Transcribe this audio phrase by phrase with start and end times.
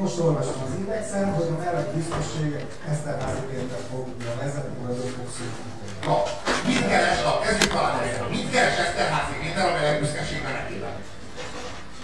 [0.00, 2.50] most olvasom az indexen, hogy a meleg biztosség
[2.92, 5.92] Eszterházi Péter fogja vezetni, vagy ő fog szűkíteni.
[6.08, 6.16] Na,
[6.66, 7.98] mit keres a kezük talán
[8.30, 10.94] Mit keres Eszterházi Péter a meleg büszkeség menetében?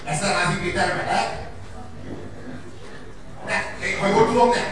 [0.04, 1.26] Eszterházi Péter meleg?
[3.48, 3.58] Ne,
[4.00, 4.70] ha jól tudom, nem.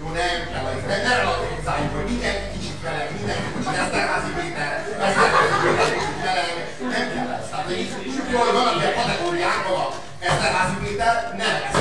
[0.00, 4.72] Jó, nem kell, ne, ne relativizáljuk, hogy minden kicsit meleg, minden kicsit Eszterházi Péter,
[5.06, 6.50] Eszterházi Péter kicsit meleg,
[6.94, 7.46] nem kell ez.
[7.50, 7.90] Tehát, hogy így,
[8.32, 9.94] jól vannak ilyen kategóriák, vannak
[10.28, 11.79] Eszterházi Péter, nem Péter.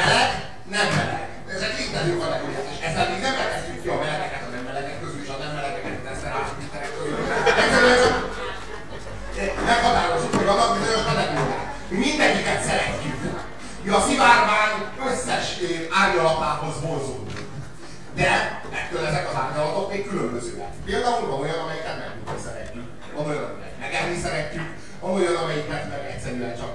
[0.00, 0.30] Meleg,
[0.76, 1.24] nem meleg.
[1.54, 5.20] Ezek létező kategóriák, és ezzel még nem elkezdjük ki a melegeket a nem melegek közül,
[5.24, 7.18] és a nem melegeket az Eszterházi Péterek közül.
[7.60, 8.02] Egyszerűen
[9.70, 11.64] meghatározzuk, hogy vannak bizonyos kategóriák.
[11.90, 13.20] Mi mindegyiket szeretjük.
[13.84, 14.74] Mi a szivárvány
[15.10, 15.46] összes
[16.00, 17.38] árnyalatához vonzódunk.
[18.18, 18.28] De
[18.78, 20.72] ettől ezek az árnyalatok még különbözőek.
[20.88, 22.86] Például van olyan, amelyiket megmutni szeretjük.
[23.14, 24.68] Van olyan, amelyiket megenni szeretjük.
[25.00, 26.73] Van olyan, amelyiket meg egyszerűen csak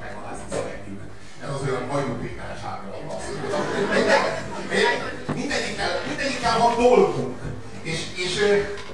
[5.33, 7.37] Mindegyikkel, mindegyikkel van dolgunk.
[7.81, 8.35] És, és,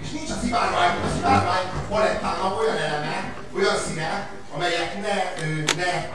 [0.01, 5.15] és nincs a szivárvány, a szivárvány palettának olyan eleme, olyan színe, amelyek ne,
[5.75, 6.09] ne,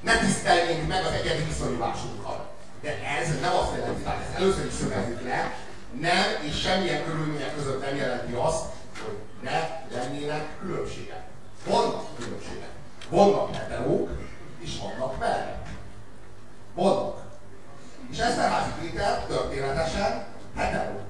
[0.00, 2.54] ne tisztelnénk meg az egyedi viszonyulásunkat.
[2.82, 5.54] De ez nem azt jelenti, tehát ezt először is szögezzük le,
[6.00, 8.64] nem és semmilyen körülmények között nem jelenti azt,
[9.02, 11.22] hogy ne lennének különbségek.
[11.66, 12.68] Vannak különbségek.
[13.08, 14.10] Vannak heterók,
[14.58, 15.66] és vannak melegek.
[16.76, 17.16] Vannak.
[18.10, 20.24] És Eszterházi Péter történetesen
[20.56, 21.00] heteró.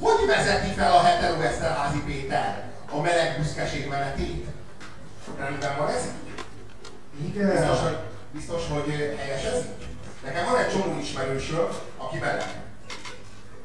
[0.00, 4.46] Hogy vezeti fel a hetero Eszterházi Péter a meleg büszkeség menetét?
[5.38, 6.02] Rendben van ez
[7.24, 7.50] Igen.
[7.50, 7.98] Biztos, hogy,
[8.32, 9.64] biztos, hogy helyes ez
[10.24, 12.62] Nekem van egy csomó ismerősöm, aki meleg.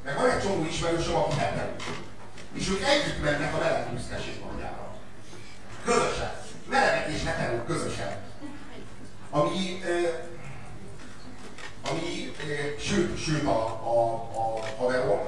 [0.03, 1.71] Meg van egy csomó ismerősöm, aki hetero.
[2.53, 4.95] És ők együtt mennek a meleg büszkeség napjára.
[5.85, 6.31] Közösen.
[6.69, 8.27] Melegek és heterók közösen.
[9.30, 10.08] Ami, ö,
[11.89, 15.20] ami ö, sőt, sőt a, a, a haverom,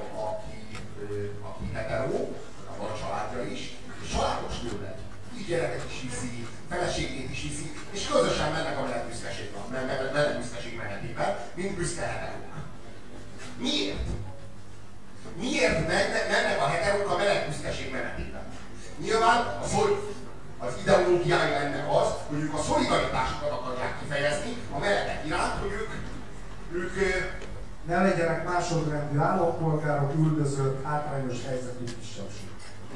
[30.90, 32.48] hátrányos helyzetű kisebbség.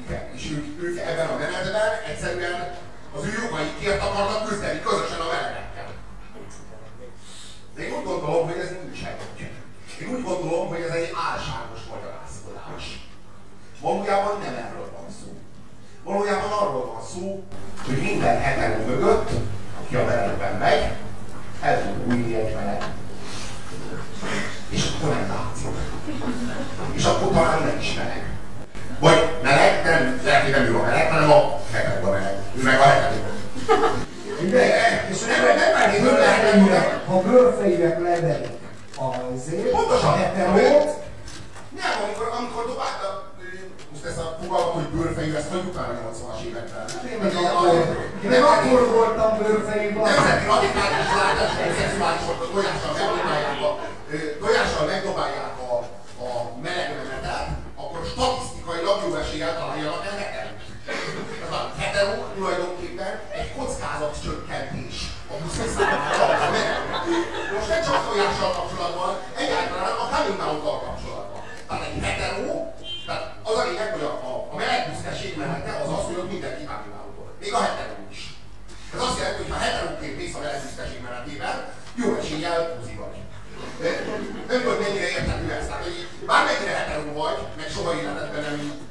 [0.03, 2.77] Igen, és ők, ők ebben a menetben egyszerűen
[3.15, 5.04] az ő jogaikért akarnak küzdeni közösen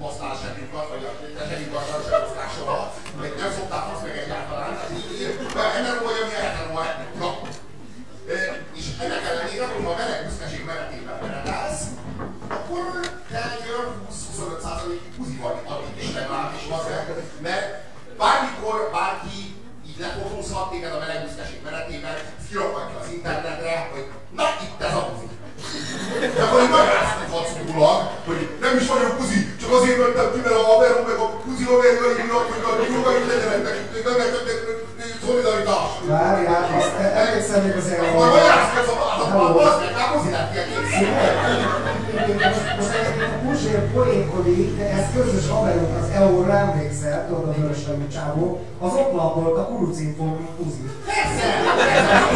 [0.05, 1.13] nem basztál semmikat, vagy a
[1.49, 4.73] semmikat, sem basztál soha, meg nem szoktál fasz meg egyáltalán.
[4.75, 5.37] Tehát így, így,
[44.53, 49.67] de ez közös haverok az EU-ra emlékszel, tudod a vöröslemű csávó, az oklap volt a
[49.67, 50.91] kurucinfó, mint Puzi.
[51.07, 52.34] Persze!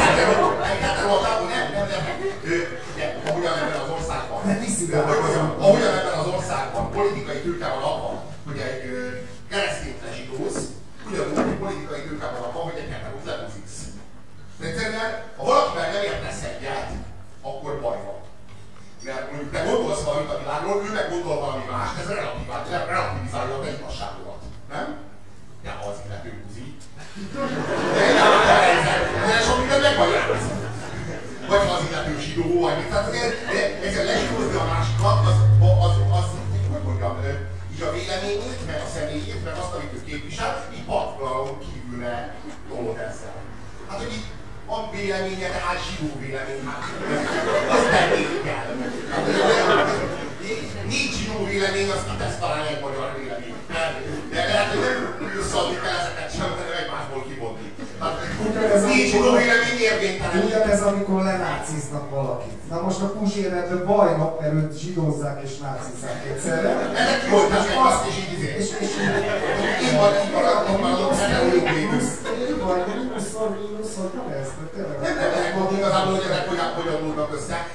[72.69, 74.49] Így van, mínuszon, mínuszon, nem ez.
[74.77, 77.67] Nem, nem, nem, nem, igazából, hogy ezek hogyan, hogyan múlnak össze.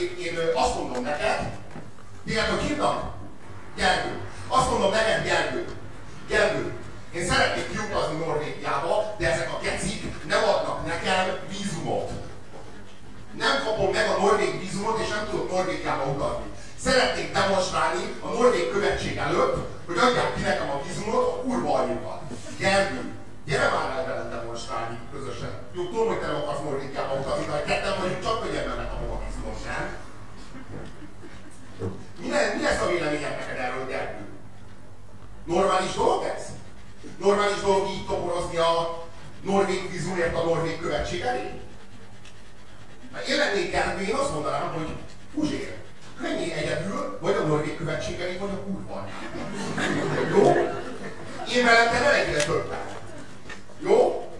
[0.00, 1.50] Én, én, azt mondom neked,
[2.26, 3.14] téged, hívnak?
[3.76, 4.20] Gergő.
[4.48, 5.64] Azt mondom neked, Gergő.
[6.28, 6.72] Gergő.
[7.14, 12.10] Én szeretnék kiutazni Norvégiába, de ezek a kecik nem adnak nekem vízumot.
[13.38, 16.44] Nem kapom meg a norvég vízumot, és nem tudok Norvégiába utazni.
[16.80, 22.20] Szeretnék demonstrálni a norvég követség előtt, hogy adják ki nekem a vízumot a kurva anyjukat.
[22.58, 23.00] Gergő,
[23.46, 25.54] gyere már el velem demonstrálni közösen.
[25.74, 29.20] Jó, tudom, hogy te nem akarsz Norvégiába utazni, de ketten vagyunk, csak könnyebben megkapom a
[29.24, 29.84] vízumot, nem?
[32.20, 34.24] Mi, ne, mi lesz a véleményed neked erről, Gergő?
[35.44, 36.42] Normális dolog ez?
[37.18, 39.04] Normális dolog így toporozni a
[39.42, 41.60] norvég vízumért a norvég követség elé?
[43.12, 44.88] Ha én lennék Gergő, én azt mondanám, hogy
[45.34, 45.74] Puzsér,
[46.20, 49.08] menjél egyedül, vagy a norvég követség elé, vagy a kurva
[50.30, 50.44] Jó?
[51.54, 52.84] Én velem te ne legyél többen.
[53.80, 54.30] Jó?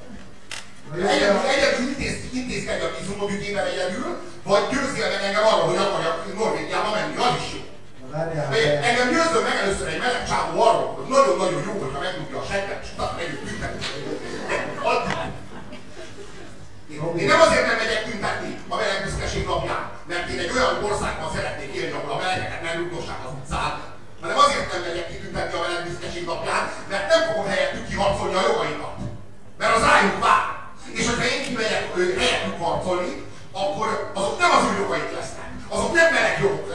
[0.94, 6.90] Egyedül, egyedül intéz, intézkedj a vízumodügyével egyedül, vagy győzzél meg engem arra, hogy akarjak Norvégiába
[6.90, 7.55] menni, az is.
[8.16, 12.80] Engem győzzön meg először egy meleg csávó arról, hogy nagyon-nagyon jó, hogyha megdugja a segget,
[12.84, 13.84] és utána megyünk tüntetni.
[17.20, 21.28] Én nem azért nem megyek tüntetni a meleg büszkeség napján, mert én egy olyan országban
[21.34, 23.70] szeretnék élni, ahol a melegeket nem rúgdossák az utcán,
[24.20, 28.36] hanem azért nem megyek ki tüntetni a meleg büszkeség napján, mert nem fogom helyettük kiharcolni
[28.38, 28.96] a jogaikat.
[29.60, 30.44] Mert az rájuk vár.
[30.98, 31.84] És hogyha én kimegyek
[32.20, 33.12] helyettük harcolni,
[33.62, 35.50] akkor azok nem az ő jogaik lesznek.
[35.68, 36.65] Azok nem meleg jogok.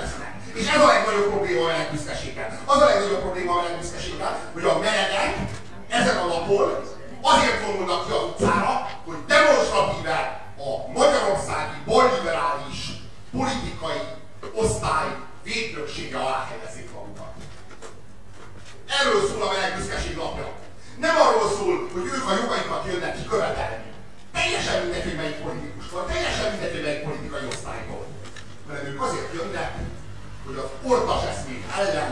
[0.61, 2.59] És ez a legnagyobb probléma a meleg büszkeséggel.
[2.65, 5.33] Az a legnagyobb probléma a meleg büszkeséggel, hogy a melegek
[5.89, 6.71] ezen a napon
[7.21, 8.73] azért vonulnak ki az utcára,
[9.05, 10.19] hogy demonstratíve
[10.67, 12.79] a magyarországi balliberális
[13.31, 14.01] politikai
[14.53, 15.09] osztály
[15.43, 17.33] védnöksége alá helyezik magukat.
[18.99, 20.49] Erről szól a meleg büszkeség napja.
[21.05, 23.89] Nem arról szól, hogy ők a jogaikat jönnek ki követelni.
[24.33, 28.05] Teljesen mindegy, hogy melyik politikustól, teljesen mindegy, hogy melyik politikai osztálytól.
[28.67, 29.71] Mert ők azért jönnek,
[30.45, 32.11] hogy az ortas eszmék ellen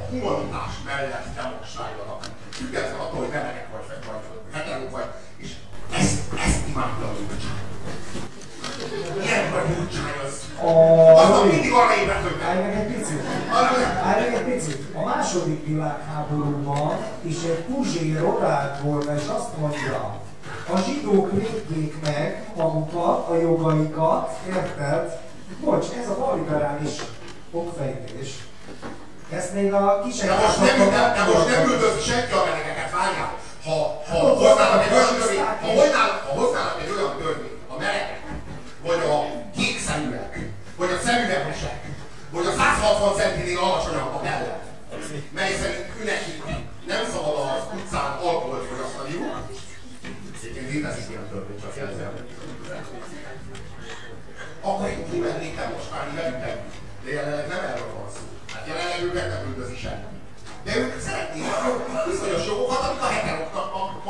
[0.00, 2.20] a humanitás mellett demonstráljanak.
[2.50, 5.08] Függetlenül attól, hogy melegek vagy, vagy, vagy heterók vagy.
[5.36, 5.50] És
[6.00, 7.68] ezt, ezt imádta a Gyurcsány.
[9.22, 10.34] Ilyen vagy Gyurcsány az.
[11.22, 13.22] Aztán mindig arra ébredt, hogy Állj meg egy picit.
[14.02, 14.94] Állj meg egy picit.
[14.94, 20.20] A második világháborúban is egy Puzsér orált volna, és azt mondja,
[20.72, 25.20] a zsidók védjék meg magukat, a jogaikat, érted?
[25.60, 26.90] Bocs, ez a balliberális
[27.52, 28.28] okfejtés.
[29.32, 32.90] Ezt még a kis De most nem, nem, de most nem üldöz senki a melegeket,
[32.90, 33.34] várjál.
[33.64, 38.22] Ha, ha hoznának egy olyan törvényt, ha hoznának, ha hoznának egy olyan törvényt, a melegek,
[38.86, 39.16] vagy a
[39.56, 40.38] kék szeműek,
[40.76, 41.80] vagy a szemüvegesek,
[42.30, 44.60] vagy a 160 centinél alacsonyabbak ellen,
[45.30, 46.42] mely szerint ő nekik
[46.86, 47.36] nem szabad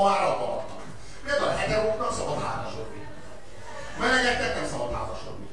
[0.00, 0.64] ma, adnak.
[1.24, 3.02] Például a heteróknak szabad házasodni.
[3.96, 5.48] A melegeknek nem szabad házasodni.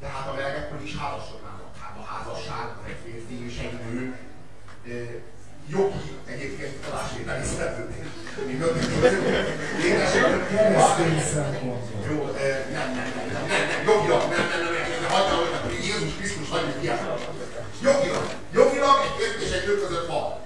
[0.00, 1.72] De hát a melegekről is házasodnának.
[1.82, 4.02] Hát a házasság, egy férfi és egy nő
[5.70, 8.06] jogi egyébként adásvételi szerződés.
[10.54, 11.78] Keresztény szempontból.
[12.10, 12.24] Jó,
[12.72, 14.72] nem, nem, nem, nem, nem, jogilag, nem, nem, nem,
[15.02, 16.90] nem, hagyja, hogy Jézus Krisztus hagyjuk ki
[17.82, 20.38] Jogilag, jogilag egy férfi és egy nő között van.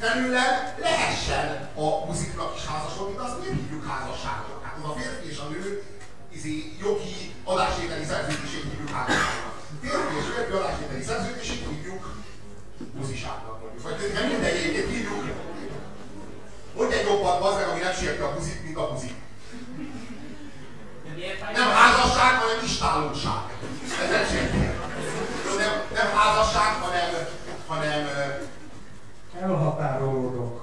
[0.00, 4.60] Felülem lehessen a muziknak is házasodni, de azt miért hívjuk házasságnak?
[4.64, 5.64] Hát az a férfi és a nő
[6.36, 6.54] izé,
[6.84, 9.54] jogi adásvételi szerződését hívjuk házasságnak.
[9.82, 12.04] Férfi és férfi adásvételi szerződését hívjuk
[12.98, 13.82] buziságnak mondjuk.
[13.82, 15.24] Vagy nem minden egyébként hívjuk.
[16.76, 19.16] Mondj egy jobban, az meg, ami nem sérti a buzit, mint a buzik.
[21.52, 23.44] Nem házasság, hanem istálóság.
[24.02, 24.58] Ez nem sérti.
[25.62, 27.08] Nem, nem házasság, hanem,
[27.66, 28.00] hanem
[29.42, 30.57] Elhatárolódok.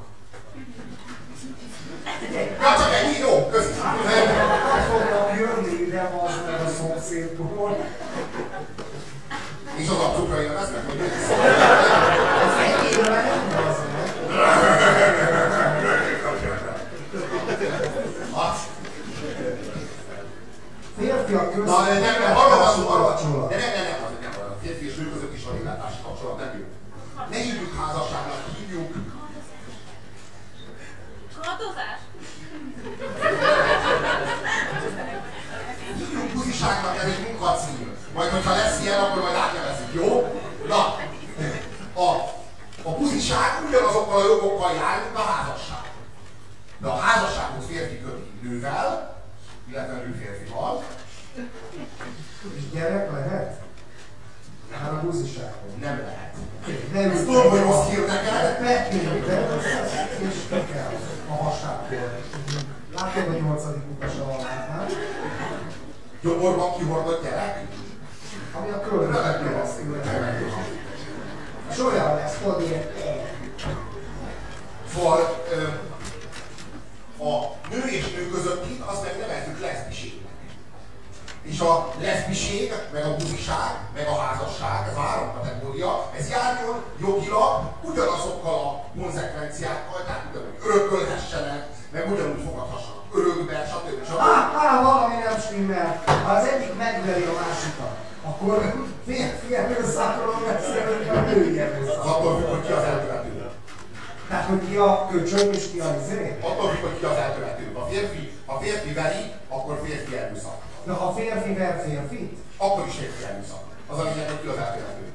[110.86, 112.38] Na, ha férfi ver férfit?
[112.58, 113.63] Akkor is férfi erőszak.
[113.88, 115.13] Az a lényeg, hogy ki az elkövető.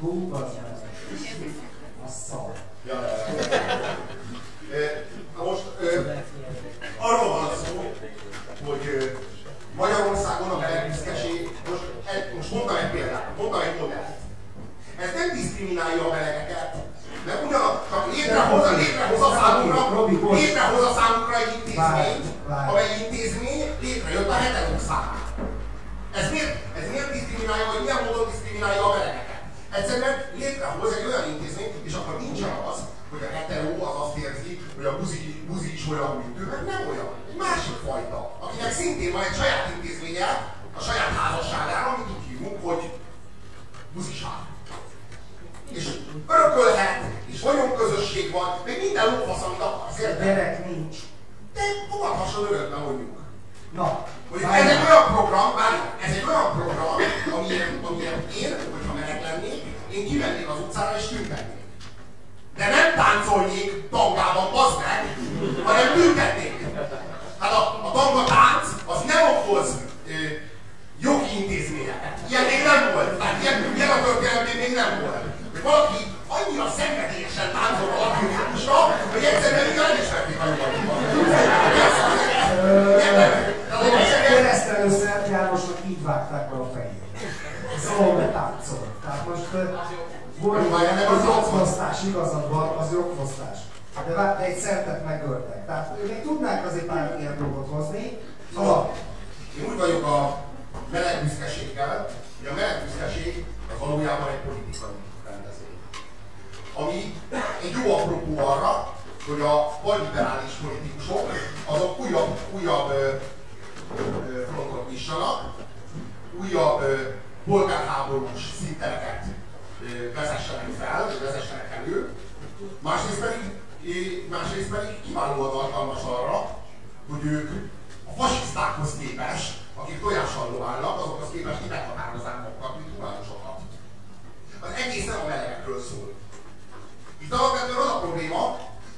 [0.00, 0.72] Hú, az meg.
[2.04, 2.52] A szar.
[2.86, 2.94] Ja,
[5.36, 5.62] Na most
[6.98, 7.92] arról van szó,
[8.66, 9.16] hogy
[9.76, 11.82] Magyarországon a melegbüszkeség, most,
[12.12, 14.16] egy, most mondtam egy példát, mondtam egy modellt.
[14.98, 16.74] Ez nem diszkriminálja a melegeket,
[17.26, 19.30] mert ugyanaz, csak létrehoz, létrehoz a
[20.20, 20.40] bocs.
[20.40, 22.23] létrehoz a számunkra egy intézményt,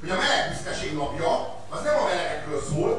[0.00, 2.95] hogy a meleg büszkeség napja az nem a melegekről szól,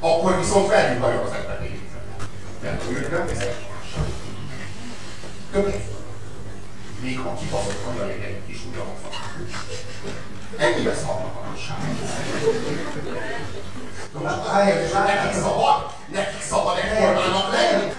[0.00, 1.70] akkor viszont velünk a az ember
[2.62, 3.64] Nem tudjuk, nem nézek.
[7.00, 9.12] Még a kibaszott magyar jegyeink is ugyanaz van.
[10.56, 11.76] Ennyi lesz a hallgatosság.
[15.06, 17.92] Nekik szabad, nekik szabad egy formának lenni.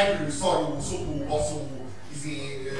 [0.00, 1.60] elő, szarú, szopó, baszó,
[2.14, 2.78] izé, ö,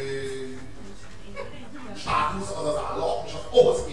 [1.96, 3.84] státusz az az állam, és az ahhoz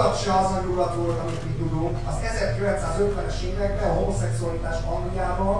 [0.00, 1.98] nyugat se az a nyugat volt, amit mi tudunk.
[2.10, 5.58] Az 1950-es években a homoszexualitás Angliában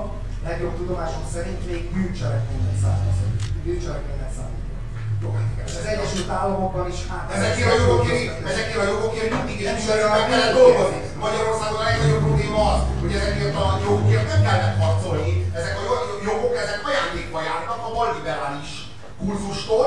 [0.49, 3.35] legjobb tudomásom szerint még bűncselekménynek származott.
[3.65, 4.69] Bűncselekménynek számított.
[5.67, 7.25] És az Egyesült Államokban is hát...
[7.37, 11.01] Ezekért a jogokért, ezekért a jogokért mindig és mindenütt meg kellett dolgozni.
[11.27, 15.33] Magyarországon a legnagyobb probléma az, hogy ezekért a jogokért nem kellett harcolni.
[15.59, 15.83] Ezek a
[16.29, 18.71] jogok, ezek ajándékba járnak a balliberális
[19.21, 19.87] kurzustól,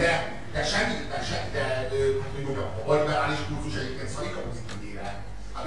[0.00, 0.10] de,
[0.54, 3.85] de semmi, de, se, de, de, hát, hogy mondjam, a balliberális kurzus egyébként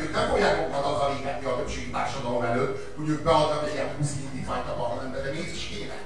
[0.10, 3.96] ők nem fogják magukat azzal égetni a többségi társadalom előtt, hogy ők beadnak egy ilyen
[3.98, 5.98] buzi indítványt a parlamentbe, de mégis kéne.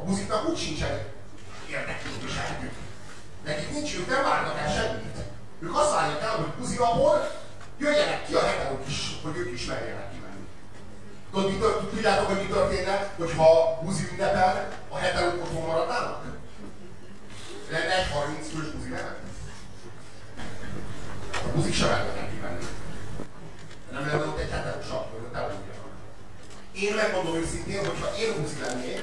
[0.00, 0.94] A buziknak úgy sincsen
[1.70, 2.74] érdekképviseletük.
[3.44, 5.16] Nekik nincs, ők nem várnak el semmit.
[5.60, 7.20] Ők azt várják el, hogy buzi napon
[7.78, 10.46] jöjjenek ki a heterok is, hogy ők is merjenek kimenni.
[11.32, 16.24] Tudod, mi tört, tudjátok, hogy mi történne, hogyha buzi ünnepel, a heterok otthon maradnának?
[17.70, 19.18] Lenne egy 30 fős buzi nevet?
[21.32, 22.64] A buzik sem mernek kimenni.
[23.92, 25.90] Nem lenne ott egy heteros hogy ott elmondjanak.
[26.84, 29.02] Én megmondom őszintén, hogyha én buzi lennék,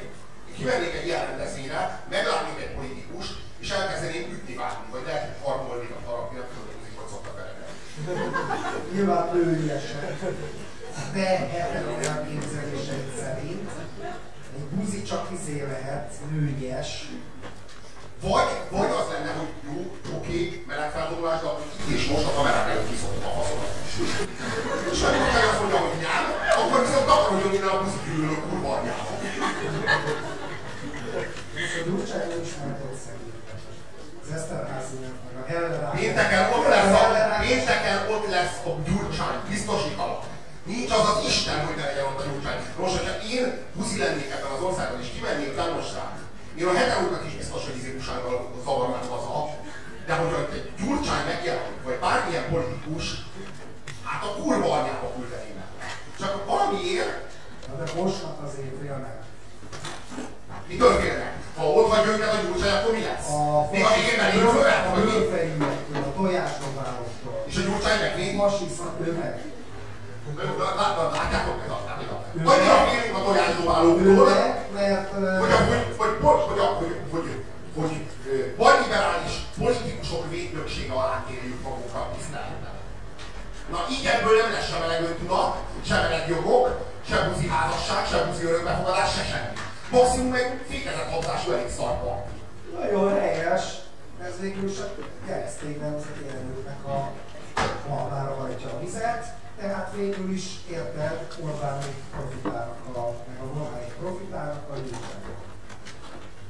[0.55, 5.87] kimennék egy ilyen rendezvényre, meglátnék egy politikust, és elkezdeném ütni vágni, vagy lehet, hogy harmolni
[5.97, 7.65] a harapni, nem tudom, hogy hogy szoktak eredni.
[8.93, 10.17] Nyilván lőjesen.
[11.13, 11.27] De
[11.63, 13.69] ebben a elképzeléseid szerint
[14.57, 17.09] egy buzi csak izé lehet, nőies,
[18.21, 21.47] vagy, vagy az lenne, hogy jó, oké, meleg felvonulás, de
[21.93, 23.68] és most a kamerák előtt kiszoktuk a faszomat.
[24.91, 26.23] És amikor azt mondja, hogy nem,
[26.61, 29.07] akkor viszont takarodjon innen a különő kurva anyjába.
[35.95, 37.03] Pénteken ott lesz a,
[37.41, 40.23] pénteken ott lesz a gyurcsány, biztosítalak.
[40.63, 42.59] Nincs az az Isten, hogy ne legyen ott a gyurcsány.
[42.79, 46.19] Most, hogyha én buzi lennék ebben az országban, és kimennék demonstrálni,
[46.59, 49.33] én a heterókat is biztos, hogy izékusággal zavarnám haza,
[50.07, 53.05] de hogy egy gyurcsány megjelenik, vagy bármilyen politikus,
[54.09, 55.69] hát a kurva anyába küldeném el.
[56.19, 57.27] Csak valamiért...
[57.67, 59.17] Na de mostnak azért félnek.
[60.67, 61.33] Mitől félnek?
[61.57, 63.27] Ha ott vagy őket a gyurcsány, akkor mi lesz?
[63.29, 65.65] A Még a végén így föl, a vagy mi?
[66.09, 67.43] a tojásrovároktól.
[67.47, 68.37] És a gyurcsány meg még?
[68.37, 69.33] Fasiszat ő meg.
[71.17, 71.57] Látjátok
[72.89, 74.29] félünk a tojásdobálóktól,
[74.73, 75.11] mert...
[75.39, 75.95] hogy, hogy,
[83.91, 86.67] így ebből nem lesz sem meleg öntudat, sem meleg jogok,
[87.09, 89.53] sem buzi házasság, sem buzi örökbefogadás, se semmi.
[89.91, 92.25] Maximum egy fékezett hatású elég szarpa.
[92.79, 93.63] Nagyon helyes.
[94.23, 94.87] Ez végül is a
[95.27, 97.11] keresztény nemzeti erőknek a
[97.89, 99.33] malmára hajtja a vizet.
[99.59, 105.25] Tehát végül is érted, Orbánék profitálnak a, meg a Orbánék profitálnak a gyűjtők.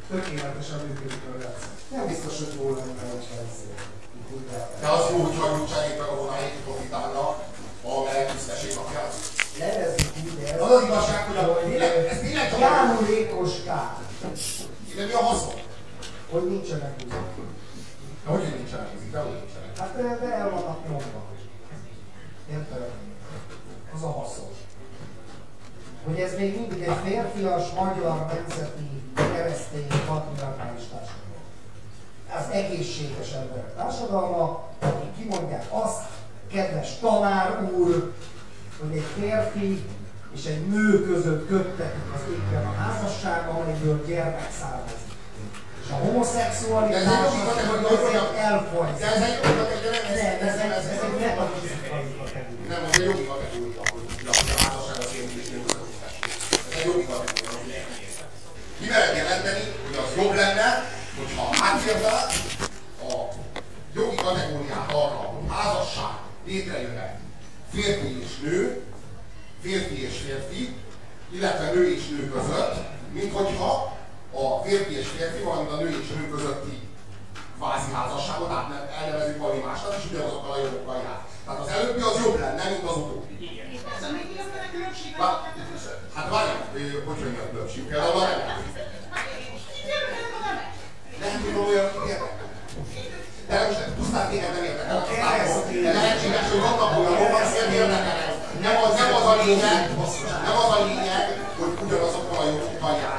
[0.10, 1.70] Tökéletesen működik a rendszer.
[1.90, 3.56] Nem biztos, hogy jól lenne, hogyha ez
[4.82, 6.54] De az jó, hogy a gyurcsánék meg a vonáék
[6.90, 7.44] profitálnak
[7.84, 9.10] a meleg tisztesség napján.
[9.60, 13.98] Nevezzük ez Az az igazság, hogy a, tényleg, ez tényleg csak járulékos kár,
[14.96, 15.54] De mi a haszon?
[16.32, 17.34] hogy nincsenek húzók.
[18.26, 19.12] De hogy nincsenek buzik?
[19.12, 19.78] De hogy nincsenek?
[19.78, 21.22] Hát de el vannak nyomva.
[22.52, 22.90] Érted?
[23.96, 24.48] Az a haszon.
[26.06, 31.44] Hogy ez még mindig egy férfias, magyar, nemzeti, keresztény, patriarchális társadalom.
[32.38, 36.02] Az egészséges ember társadalma, akik kimondják azt,
[36.52, 38.14] kedves tanár úr,
[38.80, 39.84] hogy egy férfi
[40.36, 45.08] és egy nő között köttetik az éppen a házasság, amelyből gyermek származik.
[45.84, 48.94] És a homoszexualitás ez egy kategória, elfogy.
[49.00, 52.68] De ez egy jogi kategória, Nem, ez egy, ez egy metafizikai kategória.
[52.70, 55.48] Nem, az egy jogi kategória, hogy a házasság az én is
[56.60, 57.84] Ez egy jogi kategória.
[58.80, 60.70] Ki lehet jelenteni, hogy az jobb lenne,
[61.20, 62.16] hogyha átérve
[63.10, 63.14] a
[63.94, 66.19] jogi kategóriát arra, hogy házasság
[66.50, 67.20] létrejöhet
[67.74, 68.82] férfi és nő,
[69.62, 70.76] férfi és férfi,
[71.32, 72.76] illetve nő és nő között,
[73.12, 73.98] mint hogyha
[74.34, 76.78] a férfi és férfi, valamint a nő és nő közötti
[77.58, 78.68] kvázi házasságot át
[79.00, 81.20] elnevezik valami másnak, és ugyanazokkal a jogokkal jár.
[81.46, 83.34] Tehát az előbbi az jobb lenne, mint az utóbbi.
[85.18, 85.42] Vá-
[86.16, 87.84] Hát várjál, ö, hogy jön a különbség?
[87.84, 88.48] Például a remek.
[91.24, 91.66] Nem tudom.
[92.08, 92.39] De most
[94.10, 95.06] pusztán téged nem érdekel.
[95.84, 98.32] De lehetséges, hogy vannak olyanok, akik érdekelnek.
[98.66, 99.80] Nem az, nem az a lényeg,
[100.48, 101.26] nem az a lényeg,
[101.60, 103.19] hogy ugyanazokkal a jogokkal járjon,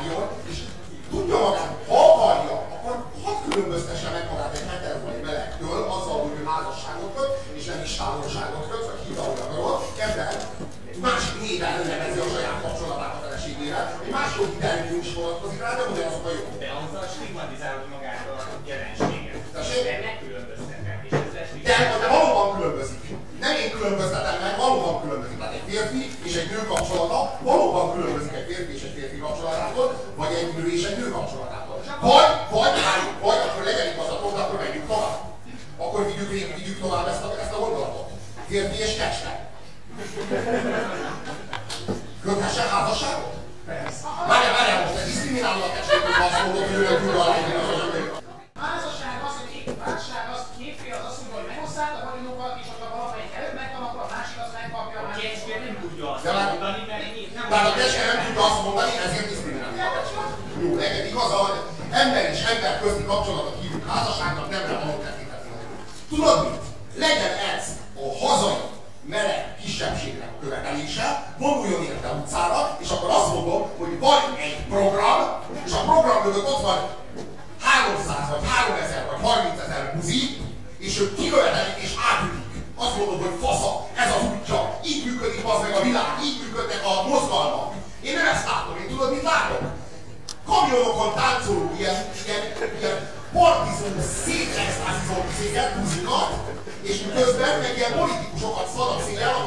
[98.40, 99.39] Jogou fora o.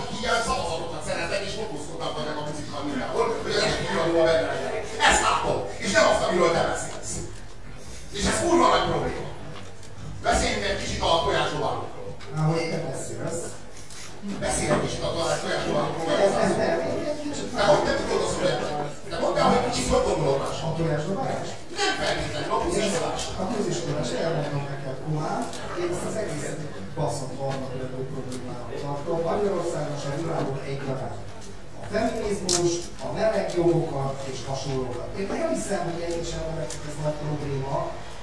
[35.73, 37.75] hiszem, hogy egyes embereknek ez nagy probléma,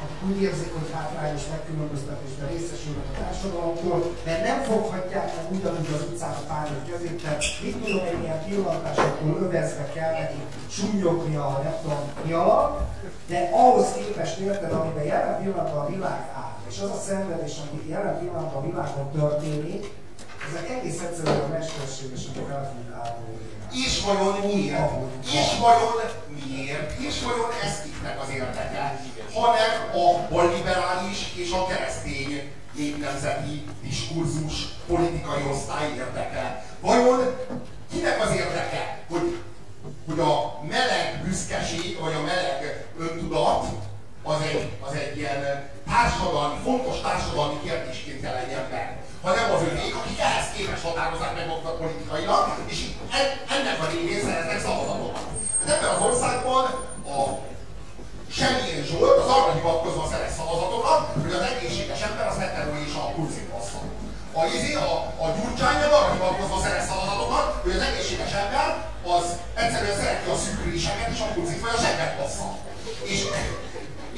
[0.03, 6.05] akik úgy érzik, hogy hátrányos megkülönböztetésben részesülnek a társadalomtól, mert nem foghatják meg ugyanúgy az
[6.09, 11.49] utcán a párjuk kezét, mert mit tudom én ilyen pillantásoktól övezve kell nekik sunnyogni a
[11.65, 12.75] nem tudom mi alatt,
[13.31, 17.89] de ahhoz képest érted, amiben jelen pillanatban a világ áll, és az a szenvedés, ami
[17.95, 19.83] jelen pillanatban a világon történik,
[20.49, 23.25] ezek egész egyszerűen mesterségesen felfújáló
[23.73, 24.91] És vajon miért?
[25.25, 26.01] És vajon
[26.45, 27.01] miért?
[27.01, 29.01] És vajon ez kiknek az érdeke?
[29.35, 36.65] Hanem a balliberális és a keresztény népnemzeti diskurzus politikai osztály érdeke.
[36.81, 37.37] Vajon
[37.93, 39.37] kinek az érdeke, hogy,
[40.09, 43.67] hogy a meleg büszkeség, vagy a meleg öntudat
[44.23, 50.19] az egy, az egy ilyen társadalmi, fontos társadalmi kérdésként jelenjen meg, hanem az övék, akik
[50.27, 52.79] ehhez képest határozzák meg magukat politikailag, és
[53.19, 55.27] en- ennek a révén szereznek szavazatokat.
[55.61, 56.65] Hát Ebben az országban
[57.17, 57.19] a
[58.39, 63.05] Semmilyen Zsolt az arra hivatkozva szerez szavazatokat, hogy az egészséges ember az hetero és a
[63.17, 63.81] kurcit bassza.
[64.41, 64.93] A, izé, a,
[65.25, 68.67] a Gyurcsány meg arra hivatkozva szerez szavazatokat, hogy az egészséges ember
[69.15, 69.25] az
[69.63, 72.49] egyszerűen szereti a szűküléseket és a kurcit vagy a zsebet bassza.
[73.13, 73.21] És,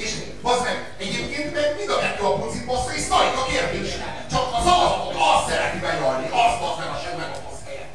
[0.05, 0.11] és
[0.43, 4.27] bazd meg, egyébként meg mind a kettő a pucit bassza, és szalik a kérdésre.
[4.33, 7.91] Csak a szavazatot azt szereti benyalni, azt basz meg a sem meg a basz helyet.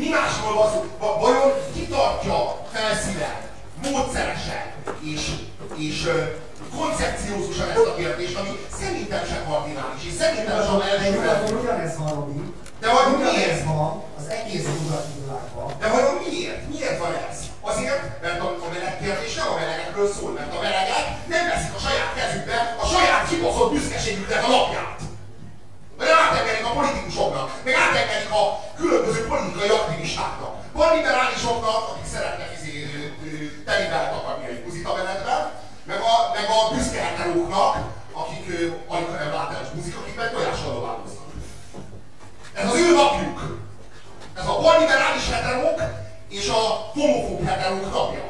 [0.00, 0.54] Mi másról?
[0.98, 2.36] Va- Vajon ki tartja
[2.72, 3.36] felszínen,
[3.84, 4.64] módszeresen
[5.12, 5.22] és,
[5.76, 5.98] és
[6.76, 11.98] koncepciózusan ezt a kérdést, ami szerintem sem kardinális, és szerintem sem De első nyugaton ugyanez
[11.98, 12.54] van, Robi.
[12.80, 13.64] De ugyanez miért?
[13.64, 15.66] van az egész nyugati világban.
[15.78, 16.21] De vajon
[23.72, 25.00] büszkeségüknek a napját.
[25.98, 28.44] Hanem átengedik a politikusoknak, meg átengedik a
[28.76, 30.54] különböző politikai aktivistáknak.
[30.72, 32.74] Van liberálisoknak, akik szeretnek izé,
[33.66, 35.42] telivel takarni egy buzit a menetben,
[35.84, 37.74] meg a, meg a büszke heteróknak,
[38.12, 38.44] akik
[38.88, 41.30] alig nem látásos buzik, akik meg tojással dolgoznak.
[42.54, 43.38] Ez az ő napjuk.
[44.38, 45.80] Ez a balliberális heterók
[46.28, 48.21] és a homofób heterók napja.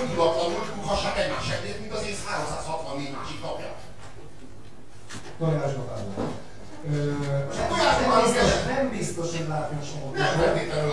[0.00, 3.70] Öntudatlanul rúghassák egymás segét, mint az ész 364 másik napja.
[5.38, 6.10] Tojásdobáló.
[6.92, 6.94] Ö,
[7.60, 10.18] a tojásdobáló nem biztos, kell- nem biztos, hogy látni a somogos.
[10.18, 10.92] Nem feltétlenül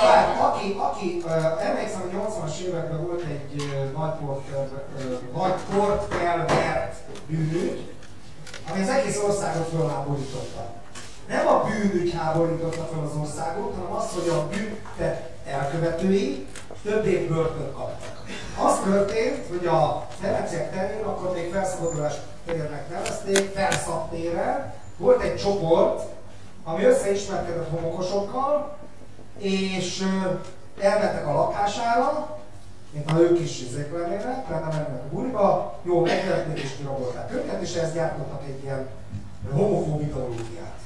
[0.00, 3.54] várj, a- aki, aki, uh, emlékszem, hogy 80-as években volt egy
[3.96, 6.94] nagy port, uh, nagy port elvert
[7.28, 7.92] bűnügy,
[8.70, 10.64] ami az egész országot fölháborította.
[11.28, 16.46] Nem a bűnügy háborította fel az országot, hanem az, hogy a bűntet elkövetői
[16.82, 18.24] több év börtön kaptak.
[18.64, 22.14] Az történt, hogy a Ferenciek terén, akkor még felszabadulás
[22.46, 26.02] térnek nevezték, felszabtéren, volt egy csoport,
[26.64, 28.76] ami összeismerkedett homokosokkal,
[29.38, 30.04] és
[30.80, 32.38] elmentek a lakására,
[32.92, 37.62] mint ha ők is izék lennének, nem mennek a buliba, jó, megvették és kirabolták őket,
[37.62, 38.88] és ezt gyártottak egy ilyen
[39.52, 40.78] homofób ideológiát.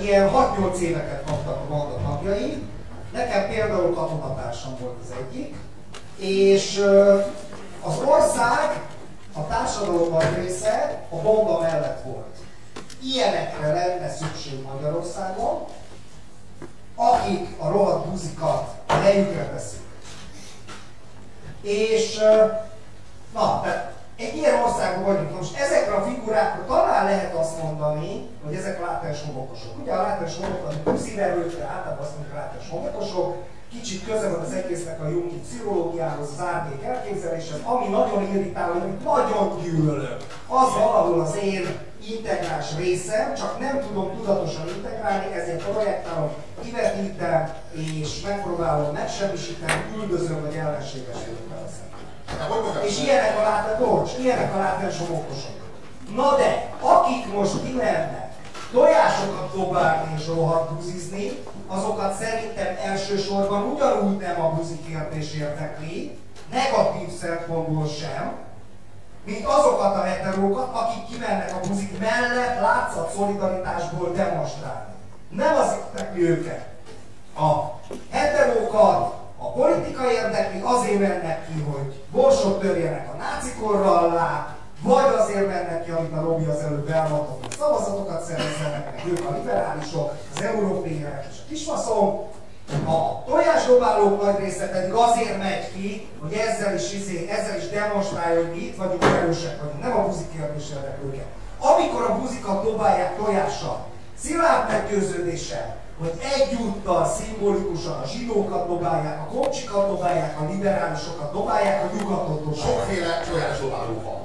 [0.00, 2.62] Ilyen 6-8 éveket kaptak a banda tagjai,
[3.14, 5.54] nekem például katonatársam volt az egyik,
[6.16, 6.78] és
[7.82, 8.82] az ország,
[9.36, 12.36] a társadalom nagy része a bomba mellett volt.
[13.02, 15.64] Ilyenekre lenne szükség Magyarországon,
[16.94, 19.82] akik a rohadt buzikat helyükre veszik.
[21.60, 22.18] És
[23.32, 25.36] na, tehát egy ilyen országban vagyunk.
[25.36, 29.78] Most ezekre a figurákra talán lehet azt mondani, hogy ezek látás homokosok.
[29.82, 33.36] Ugye a látás homokok, a buziverőkre általában azt mondjuk látás homokosok,
[33.70, 39.04] kicsit köze van az egésznek a jungi pszichológiához, az árnyék elképzeléshez, ami nagyon irritáló, amit
[39.04, 40.16] nagyon gyűlölök.
[40.46, 41.66] Az valahol az én
[42.08, 46.30] integrás részem, csak nem tudom tudatosan integrálni, ezért projektálom,
[46.62, 51.16] kivetítem, és megpróbálom megsemmisíteni, üldözöm, vagy ellenséges
[52.84, 55.62] És ilyenek a láthatók, ilyenek a látások okosok.
[56.14, 58.32] Na de, akik most kimennek
[58.72, 61.30] tojásokat dobálni és rohadt buzizni,
[61.66, 66.18] azokat szerintem elsősorban ugyanúgy nem a buzi kérdés érdekli,
[66.50, 68.32] negatív szempontból sem,
[69.24, 74.92] mint azokat a heterókat, akik kimennek a buzik mellett látszat szolidaritásból demonstrálni.
[75.28, 76.66] Nem az érdekli őket.
[77.36, 77.80] A
[78.10, 79.14] heterókat
[79.44, 85.84] a politika érdekli, azért mennek ki, hogy borsot törjenek a nácikorra alá, vagy azért mennek
[85.84, 90.42] ki, amit a Robi az előbb elmondott, hogy szavazatokat szerezzenek, meg ők a liberálisok, az
[90.42, 92.32] európaiak és a kisfaszom,
[92.86, 98.40] a tojásdobálók nagy része pedig azért megy ki, hogy ezzel is, izé, ezzel is demonstrálja,
[98.40, 100.64] hogy mi itt vagyunk, erősek vagyunk, nem a buzi kérdés
[101.04, 101.26] őket.
[101.58, 103.86] Amikor a buzikat dobálják tojással,
[104.18, 111.96] szilárd meggyőződéssel, hogy egyúttal szimbolikusan a zsidókat dobálják, a komcsikat dobálják, a liberálisokat dobálják, a
[111.96, 112.66] nyugatot dobálják.
[112.66, 114.20] Sokféle tojásdobáló van.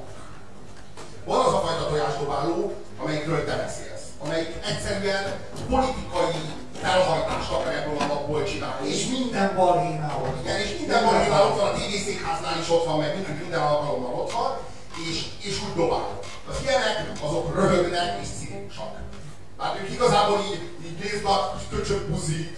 [1.25, 5.23] Van az a fajta tojásdobáló, amelyikről te beszélsz, amelyik egyszerűen
[5.69, 6.41] politikai
[6.81, 8.89] felhajtást akar ebből a napból csinálni.
[8.89, 12.99] És minden balhénál Igen, és minden balhénál ott van, a TV székháznál is ott van,
[12.99, 14.57] meg minden, minden alkalommal ott van,
[15.09, 16.19] és, és úgy dobál.
[16.49, 18.38] Az ilyenek, azok röhögnek és.
[19.79, 22.57] Tehát ők igazából így, így néznek, a köcsög buzít.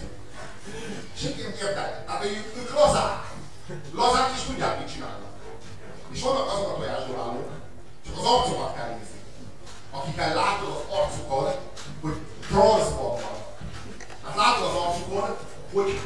[1.14, 2.04] És érted?
[2.04, 3.30] Tehát ők, ők lazák.
[3.94, 5.32] Lazák is tudják, mit csinálnak.
[6.12, 7.50] És vannak azok a tojásdobálók,
[8.06, 9.20] csak az arcokat kell nézni.
[9.90, 11.58] Akikkel látod az arcukat,
[12.00, 12.16] hogy
[12.48, 13.40] transzban van
[14.24, 15.36] Hát látod az arcukon,
[15.72, 16.00] hogy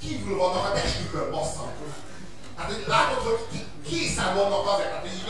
[0.00, 1.74] kívül vannak a testükön, basszanak.
[2.56, 5.24] Hát hogy látod, hogy készen vannak azért, hát így,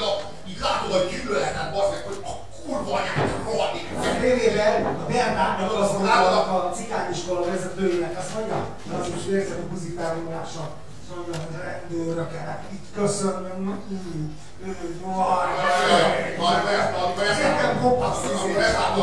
[0.48, 3.86] így látod a gyűlöletet, basszak, hogy a kurva anyát rohadik.
[3.98, 8.58] A tévében a Bernátnak azt mondta a cigániskola vezetőjének, azt mondja,
[8.98, 10.64] az is érzed a buzitálódása,
[11.00, 13.82] azt mondja, hogy rendőröket, itt köszönöm,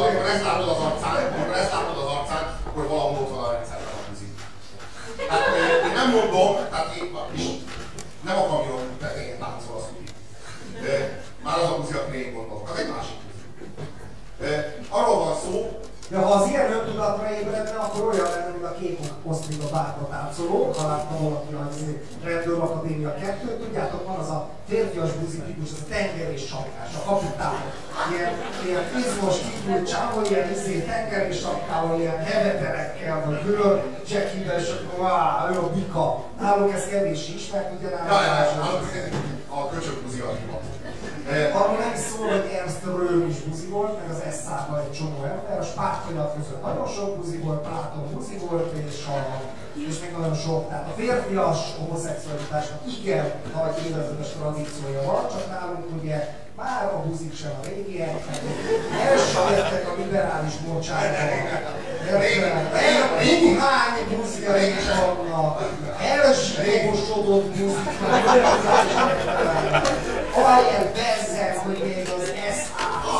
[0.07, 3.51] Amikor ezt látod az arcán, amikor ezt látod az arcán, akkor valahol ott van a
[3.51, 4.29] rendszerben a buzi.
[5.29, 5.41] Hát
[5.87, 7.43] én nem mondom, tehát én, és
[8.21, 10.11] nem a kamion tetején táncol az úgy.
[11.43, 13.37] Már az a buzi, akire én gondolok, az egy másik buzi.
[14.89, 15.79] Arról van szó,
[16.09, 20.71] Ja, ha az ilyen öntudatra ébredne, akkor olyan lenne, mint a két osztriga bárba táncoló,
[20.77, 21.83] ha látta valaki az
[22.23, 27.09] Rendőr Akadémia 2 tudjátok, van az a férfias buzi típus, az a tengerés sapkás, a
[27.09, 27.55] kapitán.
[28.11, 28.31] Ilyen,
[28.65, 35.05] ilyen izmos kifújt csávó, ilyen izé, tengerés sapkával, ilyen heveterekkel, vagy bőr, jackivel, és akkor
[35.05, 36.23] váá, ő a bika.
[36.39, 38.11] Nálunk ez kevés ismert, ugye nálunk.
[38.11, 40.31] Ja, ja, ja, a köcsök buzi a
[41.29, 45.59] arról nem szól, hogy Ernst Röhm is buzi volt, meg az Esszában egy csomó ember,
[45.59, 49.41] a spártfilat között nagyon sok buzi volt, Platon buzi volt, és, a,
[49.89, 50.69] és még nagyon sok.
[50.69, 53.25] Tehát a férfias homoszexualitásnak igen
[53.55, 56.17] nagy évezredes tradíciója van, csak nálunk ugye
[56.55, 58.23] már a buzik sem a régiek,
[59.07, 61.17] elsajáttek a liberális bocsánat.
[63.19, 65.55] Néhány buzjaink vannak,
[66.01, 68.27] elzsírósodott buziknak,
[70.37, 72.69] ahelyett bezzel, hogy még az SH.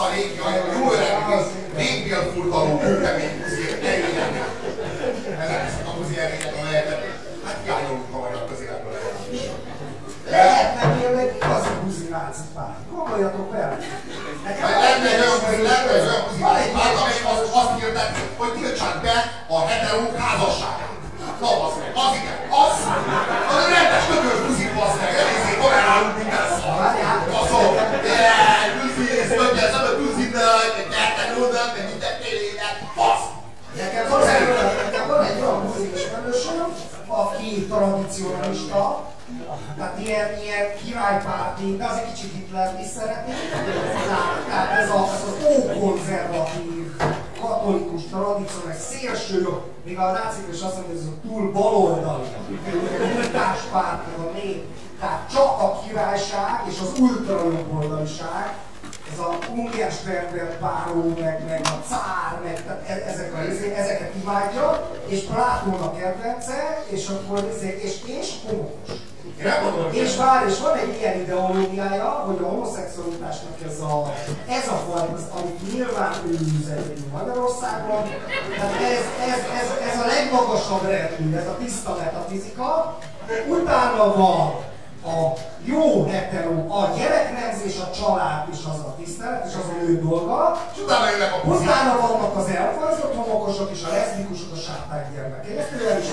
[0.01, 1.45] A régi, a jó öreg,
[1.75, 3.46] régbél furtaló, kőkemény
[50.57, 52.27] is azt mondja, hogy ez a túl baloldali,
[53.13, 54.63] munkáspárti, a nép.
[54.99, 58.55] Tehát csak a királyság és az ultra jobboldaliság,
[59.11, 63.37] ez a Ungersternberg páró, meg, meg a cár, meg tehát e- ezek a,
[63.77, 68.97] ezeket imádja, és Plátón a kedvence, és akkor és, és homokos.
[69.91, 74.13] És vár, és van egy ilyen ideológiája, hogy a homoszexualitásnak ez a,
[74.49, 78.03] ez a fajta, amit nyilván ő üzeti Magyarországon,
[78.57, 79.96] tehát ez, ez, ez, ez
[80.31, 82.97] legmagasabb rendű, ez a tiszta metafizika,
[83.47, 84.65] utána van
[85.03, 89.99] a jó hetero, a gyereknemzés, a család és az a tisztelet, és az a ő
[89.99, 90.61] dolga.
[90.73, 95.57] És utána jönnek a Utána vannak az elfajzott homokosok és a leszbikusok a sátán gyermekek.
[95.57, 96.07] Ezt ő el is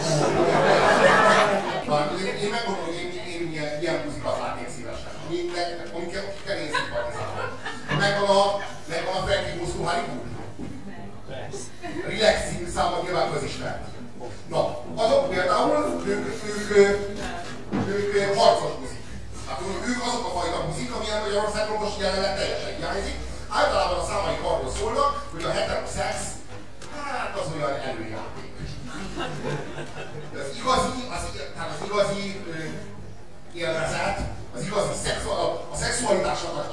[2.43, 5.13] Én megmondom, hogy én, én ilyen, ilyen muzikát látnék szívesen.
[5.29, 7.53] Amikkel, amikkel én szimpatizálok.
[7.99, 8.43] Megvan a,
[8.89, 10.33] megvan a Frankie Muszkó Hollywood.
[12.09, 13.84] Relax című száma nyilván közismert.
[16.75, 16.99] Ők,
[18.15, 19.03] ők, harcos muzik.
[19.49, 23.19] Hát ők azok a fajta muzik, amilyen Magyarországon most jelenleg teljesen hiányzik.
[23.49, 26.17] Általában a számaik arról szólnak, hogy a heteroszex,
[26.95, 28.53] hát az olyan előjáték.
[30.43, 31.23] Az igazi, az,
[31.55, 32.45] tehát az igazi
[33.55, 34.19] élvezet,
[34.55, 36.64] az igazi szexual, a szexualitásnak, a,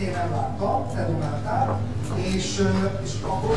[0.00, 1.80] én nem láttam, te dumáltál,
[2.16, 2.62] és,
[3.02, 3.56] és akkor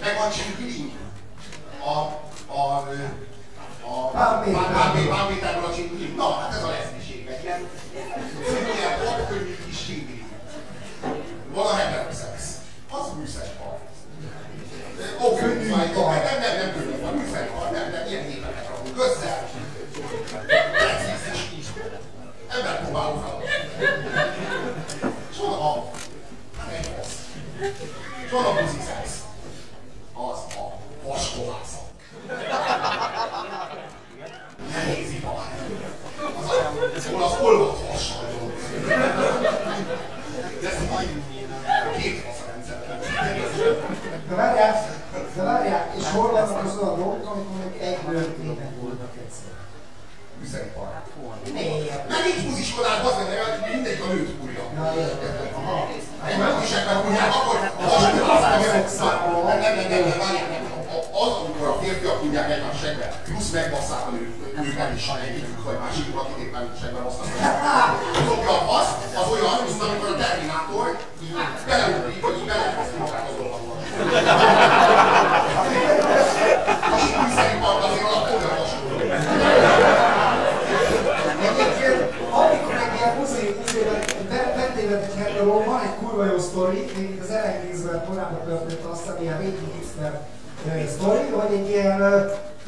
[0.00, 0.92] meg van csinkling.
[1.84, 1.98] A,
[2.52, 2.88] a,
[3.84, 4.44] a, pár
[5.28, 6.16] méterből a csinkling.
[6.16, 7.26] Na, hát ez a leszbiség.
[7.26, 7.68] Egy ilyen,
[8.74, 10.24] ilyen vakörű kis csinkling.
[11.54, 12.42] Van a heteroszex.
[12.90, 13.78] Az műszerfal.
[15.22, 19.48] Ó, könnyű nem, nem, nem, nem könnyű van, műszerfal, nem, nem, ilyen népeket rakunk össze.
[21.54, 21.66] Így.
[22.48, 23.42] Ember próbálunk fel.
[25.30, 25.84] És van a...
[26.58, 27.08] Hát egy az.
[28.24, 29.10] És van a buzi szex.
[30.12, 31.86] Az a vaskolászat.
[34.72, 35.42] Nehéz ipar.
[36.96, 38.86] Az a, ahol az olvat vassal dolgozik.
[40.60, 40.76] De ez
[42.00, 42.24] két.
[44.28, 44.86] De várjál,
[45.36, 49.52] de várjál, és hol vannak az olyan dolgok, amikor még egy bőrtények voltak egyszer?
[50.40, 50.88] Műszeripar.
[51.52, 52.08] Miért?
[52.08, 54.62] Meg nincs buziskodás, az meg mindegy a nőt kúrja.
[54.76, 55.48] Na, értem.
[55.54, 55.88] Aha.
[56.26, 58.60] Egy megviselben kúrják, akkor a vaskolászat
[59.44, 60.67] nem, nem, nem, nem, nem, várjál, nem.
[61.24, 65.78] Az, amikor a férfiak kúrják egymás segbe, plusz megbasszák a nőt, nőket is, egyikük vagy
[65.84, 67.26] másikuk, akik éppen segbe basznak.
[68.28, 70.88] Szokja a fasz, az olyan, mint amikor a Terminátor
[71.24, 71.36] így
[71.68, 73.72] beleugrik, vagy így belekezdi magát az olvadba.
[76.94, 78.94] A sikúj szerint azért alapból olyan hasonló.
[81.48, 82.00] Egyébként,
[82.42, 84.00] amikor egy ilyen buzi, buziben
[84.56, 85.80] betéved egy heteró, van
[88.06, 90.12] korábban történt azt hiszem ilyen régi hipster
[90.96, 92.02] sztori, hogy egy ilyen,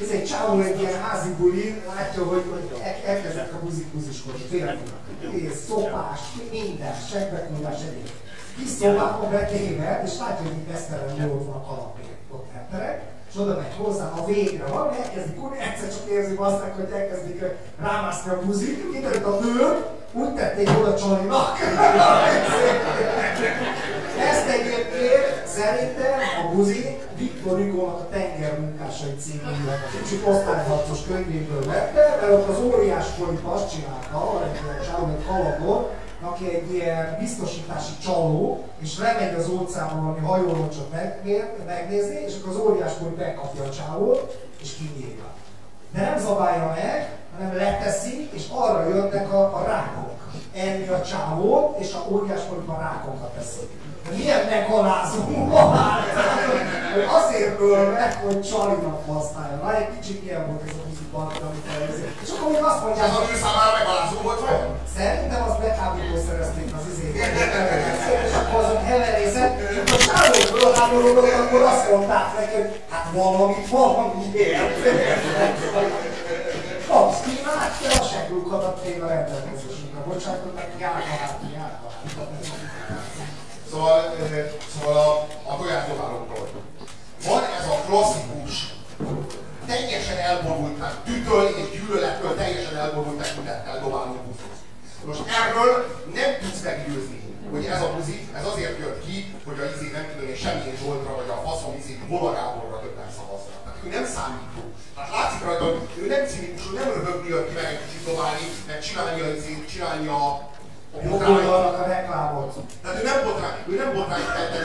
[0.02, 4.78] ez egy csávó egy ilyen házi buli, látja, hogy, hogy elkezdett a buzik buziskodni, tényleg,
[5.68, 6.20] szopás,
[6.50, 8.08] minden, segbekúrás, egyéb.
[8.56, 13.40] Kis szobában betéve, és látja, hogy itt esztelen jól van a kalapért, ott elterek, és
[13.40, 17.44] oda megy hozzá, a végre van, elkezdik kurni, egyszer csak érzi aztán, hogy elkezdik
[17.80, 21.58] rámászni a buzik, kiderült a nő, úgy tették oda Csalinak.
[24.30, 24.69] Ezt egyébként
[25.56, 29.40] szerintem a buzi Viktor Hugo-nak a Tengermunkásai című
[30.02, 35.92] kicsit osztályharcos könyvéből vette, mert ott az óriás folyt azt csinálta, ilyen csávó, egy kalapot,
[36.20, 40.92] aki egy ilyen biztosítási csaló, és lemegy az óceánban valami hajórocsot
[41.66, 45.24] megnézni, és akkor az óriás folyt bekapja a csávót, és kinyírja.
[45.94, 50.18] De nem zabálja meg, hanem leteszi, és arra jönnek a, a rákok.
[50.54, 53.70] Enni a csávót, és a óriás folytban rákokat teszik
[54.16, 55.22] milyen megalázó
[56.92, 59.56] hogy azért öl meg, hogy Csalinak használja.
[59.62, 62.12] Na, egy kicsit ilyen volt ez a muzikant, amit elérzik.
[62.24, 63.28] És akkor még azt mondják, hogy...
[63.32, 64.60] Ez a számára megalázó volt vagy?
[64.96, 67.14] Szerintem az bekábítószerezték az izét.
[68.26, 73.68] És akkor azon heverészet, és akkor Csálók fölháborodott, akkor azt mondták neki, hogy hát valamit
[73.74, 74.74] valamiért.
[76.88, 79.98] Kapsz ki, hát te a seglukadat még a rendelkezésünkre.
[80.06, 82.39] Bocsánatot, meg járva hát, járva hát.
[83.70, 84.16] Szóval,
[84.72, 86.48] szóval a, a tojásdobálókról.
[87.26, 88.74] Van ez a klasszikus,
[89.66, 94.58] teljesen elborult, tehát tütől és gyűlölettől teljesen elborult tekintettel dobáló buszhoz.
[95.04, 95.72] Most erről
[96.14, 100.06] nem tudsz meggyőzni, hogy ez a buzi, ez azért jött ki, hogy a izé nem
[100.10, 103.60] tudom én semmilyen Zsoltra, vagy a faszom izé Vola Gáborra többen szavaznak.
[103.64, 104.62] Tehát ő nem számító.
[104.94, 108.04] Tehát látszik rajta, hogy ő nem cinikus, ő nem röhögni jött ki meg egy kicsit
[108.08, 109.30] dobálni, meg csinálni a,
[109.72, 110.22] csinálni a
[111.04, 112.54] Jogoldalnak a reklámot.
[112.82, 114.20] Tehát ő nem botrány, ő nem botrány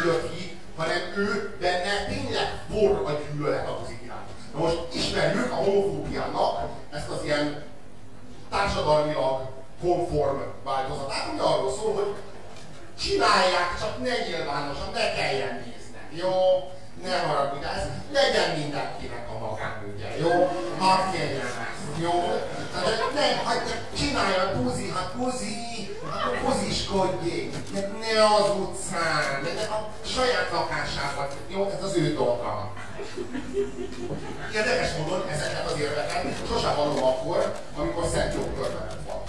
[0.05, 4.30] jött ki, hanem ő benne tényleg vor a gyűlölet a mozik iránt.
[4.53, 7.63] Na most ismerjük a homofóbiának ezt az ilyen
[8.49, 9.47] társadalmilag
[9.82, 12.13] konform változatát, ami arról szól, hogy
[12.99, 16.21] csinálják, csak ne nyilvánosan, ne kelljen nézni.
[16.21, 16.32] Jó?
[17.03, 20.32] Ne haragudj, ez legyen mindenkinek a magánügye, jó?
[20.78, 22.11] Hadd kérjen ezt, jó?
[22.73, 25.74] Tehát ne, hát csinálja, Puzi, hát Puzi,
[26.16, 31.28] akkor hoziskodjék, ne az utcán, ne a saját lakásában.
[31.47, 32.74] Jó, ez az ő dolga.
[34.53, 39.22] Érdekes módon ezeket az érveket sosem hallom akkor, amikor szent jogkörbelet van.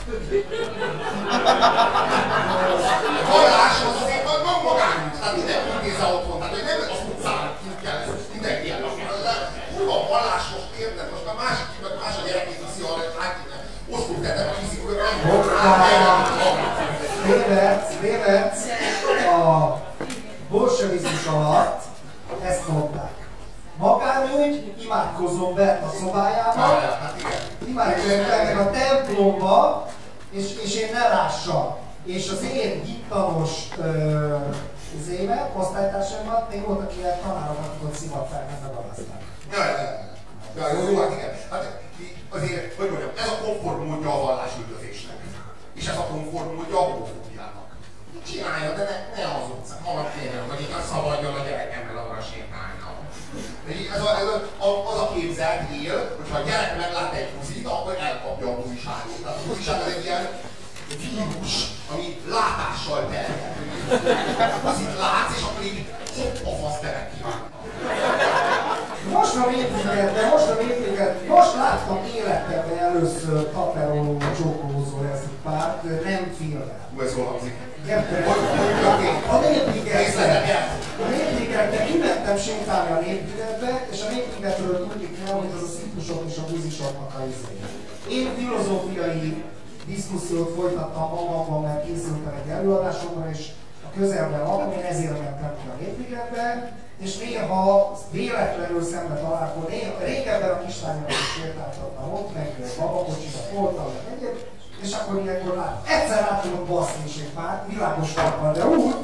[90.87, 93.49] Folytattam magamban, mert készültem egy előadásomra, és
[93.87, 99.71] a közelben lakom, én ezért mentem ki a népligetbe, és néha véletlenül szembe találkozom.
[99.71, 104.37] Én régebben a kislányomat is sétáltattam ott, meg babakocsiba voltam, meg egyéb,
[104.83, 108.95] és akkor ilyenkor lát, egyszer rá tudok baszni is egy pár, világos van, de úgy,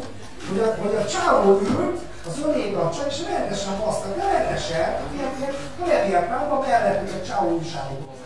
[0.49, 4.89] hogy a, hogy a csávó ült, az ölébe a csaj, és rendesen baszta, de rendesen,
[5.15, 8.01] ilyen, ilyen kölediek rába mellettük a csávó újságot.
[8.01, 8.22] Hova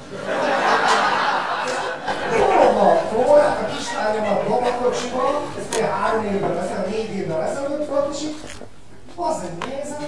[9.69, 10.03] nézem,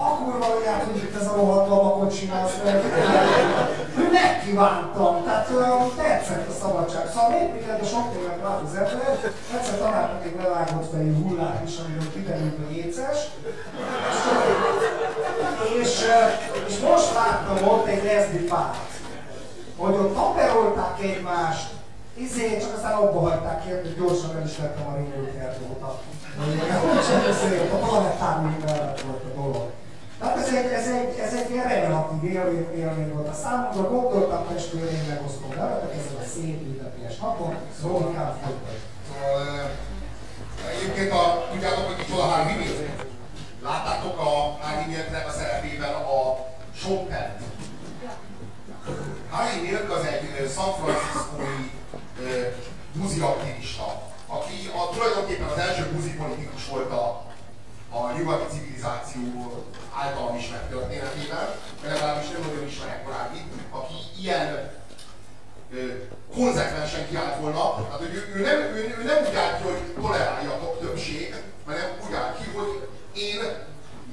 [0.00, 2.82] a kurva anyát, hogy itt ez a rohadt babakocsi, az meg.
[4.12, 7.06] Megkívántam, tehát olyan tetszett a szabadság.
[7.14, 9.18] Szóval mikor a sok évet lát az ember,
[9.56, 13.18] egyszer találtak egy levágott fejű hullát is, amiről kiderült, hogy éces.
[15.80, 16.00] És,
[16.68, 18.90] és most láttam ott egy leszbi párt,
[19.76, 21.68] hogy ott aperolták egymást,
[22.24, 26.00] izé, csak aztán abba hagyták ki, hogy gyorsan el is lettem a ringőkert óta.
[26.94, 29.70] Úgy sem beszélt, a planetárium mellett volt a dolog.
[30.18, 34.46] Tehát ez egy, ez egy, ez egy ilyen relatív élmény, élmény volt a számomra, gondoltam
[34.48, 38.88] testőr, én megosztom veletek ezen a szép ünnepélyes napon, szóval inkább folytatjuk.
[39.08, 39.70] Szóval,
[40.74, 43.06] egyébként a, tudjátok, hogy kicsoda Harvey Milk?
[43.62, 46.18] Láttátok a Harvey Milknek a szerepében a
[47.08, 47.30] Penn?
[49.30, 51.27] Harvey Milk az egy San Francisco-i
[52.92, 57.24] buzi aktivista, aki a, tulajdonképpen az első buzi politikus volt a,
[57.90, 59.22] a nyugati civilizáció
[59.94, 61.46] általam ismert történetében,
[61.82, 63.38] mert legalábbis nem nagyon ismerek korábbi,
[63.70, 64.70] aki ilyen
[65.72, 65.78] ö,
[66.34, 70.02] konzekvensen kiállt volna, tehát hogy ő, ő, nem, ő, ő nem úgy állt ki, hogy
[70.02, 71.34] toleráljatok többség,
[71.66, 73.40] hanem úgy állt ki, hogy én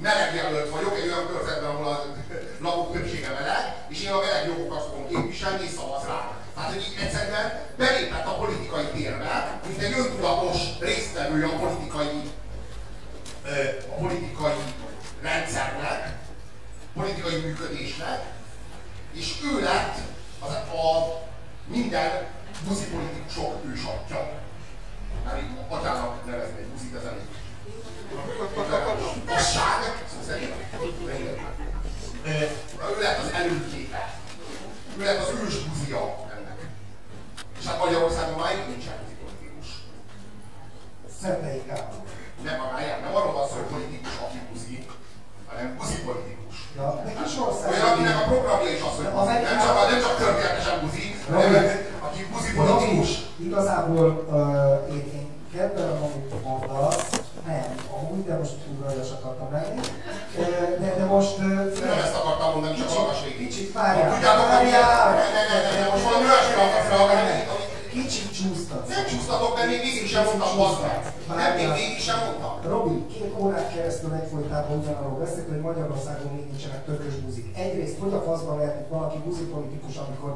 [0.00, 2.04] meleg jelölt vagyok egy olyan körzetben, ahol a
[2.64, 6.45] lakók többsége meleg, és én a meleg jogokat fogom képviselni, és szavaz rá.
[6.56, 12.30] Tehát, hogy így egyszerűen belépett a politikai térbe, mint egy öntudatos résztvevője a politikai,
[13.90, 14.54] a politikai
[15.22, 16.18] rendszernek,
[16.94, 18.24] politikai működésnek,
[19.12, 19.96] és ő lett
[20.40, 21.22] az, a
[21.66, 22.26] minden
[22.68, 24.30] buzi politikusok ősatja.
[25.24, 27.26] Már így atyának nevezni egy buzit, ez elég.
[29.24, 30.54] Passág, szó szerint.
[32.96, 34.14] Ő lett az előképe.
[34.98, 36.25] Ő lett az ős buzia.
[37.66, 39.68] És hát Magyarországon már nincsen buzi politikus.
[41.20, 42.02] Szentei Gábor.
[42.46, 44.76] Nem, nem, nem arról van szó, hogy politikus, aki buzi,
[45.48, 46.56] hanem buzi politikus.
[46.78, 47.66] Ja, de kis ország.
[47.72, 49.36] Olyan, akinek a programja is az, hogy buzi.
[49.50, 49.58] Nem
[71.36, 72.54] Nem, még végig sem mondtam.
[72.72, 77.46] Robi, két órát keresztül egyfolytában ugyanarról beszélt, hogy Magyarországon még nincsenek tökös buzik.
[77.64, 80.32] Egyrészt, hogy a faszban lehet, hogy valaki buzi politikus, amikor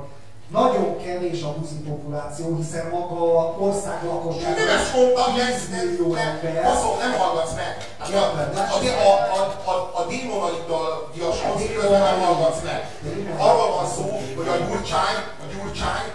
[0.52, 6.14] nagyon kevés a buzi populáció, hiszen maga a ország lakosság nem ezt mondtam, nem, millió
[6.14, 6.62] ember.
[6.64, 7.72] Baszom, nem hallgatsz meg.
[7.98, 8.24] Hát a,
[9.08, 11.10] a, a, a, a démonaiddal
[11.80, 12.80] közben nem hallgatsz meg.
[13.38, 16.06] Arról van szó, hogy a gyurcsány, a gyurcsány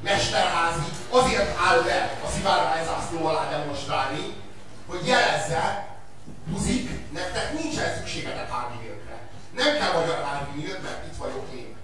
[0.00, 4.34] mesterházi azért áll be a szivárványzászló alá demonstrálni,
[4.86, 5.88] hogy jelezze,
[6.44, 9.28] buzik, nektek nincsen szükségetek hárnyékre.
[9.54, 11.76] Nem kell magyar hárnyék, mert itt vagyok én.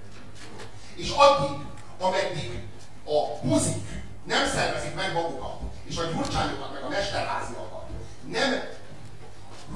[0.95, 1.67] És addig,
[2.01, 2.63] ameddig
[3.05, 3.87] a buzik
[4.25, 7.75] nem szervezik meg magukat, és a gyurcsányokat, meg a mesterháziakat
[8.31, 8.63] nem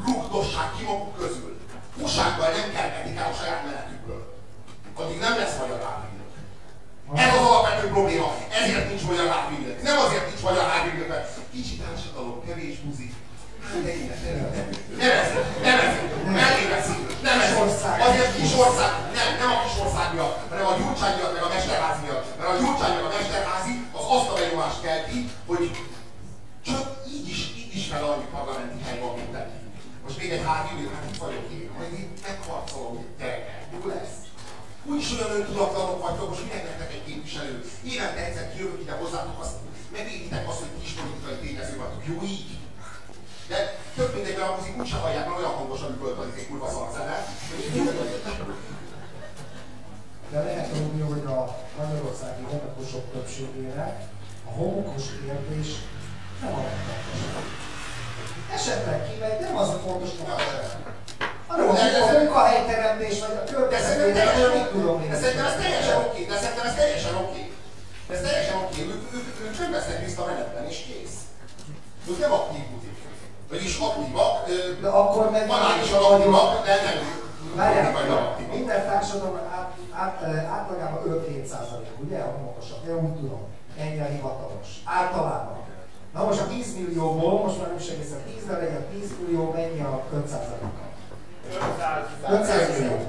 [0.06, 1.60] rugdossák ki maguk közül,
[1.96, 4.34] úsággal nem kergetik el a saját menetükből,
[4.94, 6.17] addig nem lesz magyar hárnyék.
[7.14, 8.34] Ez az alapvető probléma.
[8.60, 9.82] Ezért nincs magyar hárnyék.
[9.82, 13.12] Nem azért nincs magyar hárnyék, mert kicsi társadalom, kevés buzik,
[13.72, 13.84] nem
[15.14, 15.76] ez, nem
[16.68, 17.52] veszik, nem ez.
[18.08, 21.48] Azért kis ország, nem, nem a kis ország miatt, hanem a gyurcsány miatt, meg a
[21.54, 22.26] mesterházi miatt.
[22.38, 25.70] Mert a gyurcsány meg a mesterházi az azt a benyomást kelti, hogy
[26.66, 26.82] csak
[27.14, 29.36] így is, így is fel annyi parlamenti hely van, mint.
[30.04, 30.44] Most még egy
[30.74, 31.44] ülő, hát itt vagyok
[34.90, 37.54] Úgyis olyan öntudatlanok vagytok, most minek nektek egy képviselő?
[37.92, 39.54] Évente egyszer kijövök ide hozzátok, azt
[39.92, 42.02] megvéditek azt, hogy kis politikai tényező vagytok.
[42.10, 42.50] Jó így?
[43.48, 43.58] De
[43.96, 47.16] több mindegy, mert a muzik úgyse hallják, mert olyan hangos, hogy üvöltözik egy kurva szarszene,
[50.30, 51.38] De lehet tudni, hogy a
[51.78, 53.84] magyarországi homokosok többségére
[54.48, 55.68] a homokos kérdés
[56.42, 57.48] nem a legfontosabb.
[58.52, 60.28] Esetleg kimegy, nem az a fontos, hogy
[61.66, 65.10] hanem a munkahelyteremtés, vagy a környezetvédelem, mit tudom én.
[65.10, 67.42] De szerintem ez teljesen oké, de szerintem ez teljesen oké.
[68.14, 71.16] Ez teljesen oké, ők, ők, ők nem vesznek részt a menetben, és kész.
[72.10, 72.96] Ők nem aktív butik.
[73.50, 74.34] Vagyis aktívak,
[74.82, 76.98] de akkor meg banálisan aktívak, de nem
[77.54, 80.22] Várjál, minden társadalom át, át,
[80.56, 83.40] átlagában 5-7 százalék, ugye a homokosak, én úgy tudom,
[83.78, 84.68] ennyi a hivatalos.
[84.84, 85.56] Általában.
[86.14, 89.50] Na most a 10 millióból, most már nem is egészen 10, de legyen 10 millió,
[89.50, 90.87] mennyi a 5 százaléka?
[92.30, 93.06] 500 millió.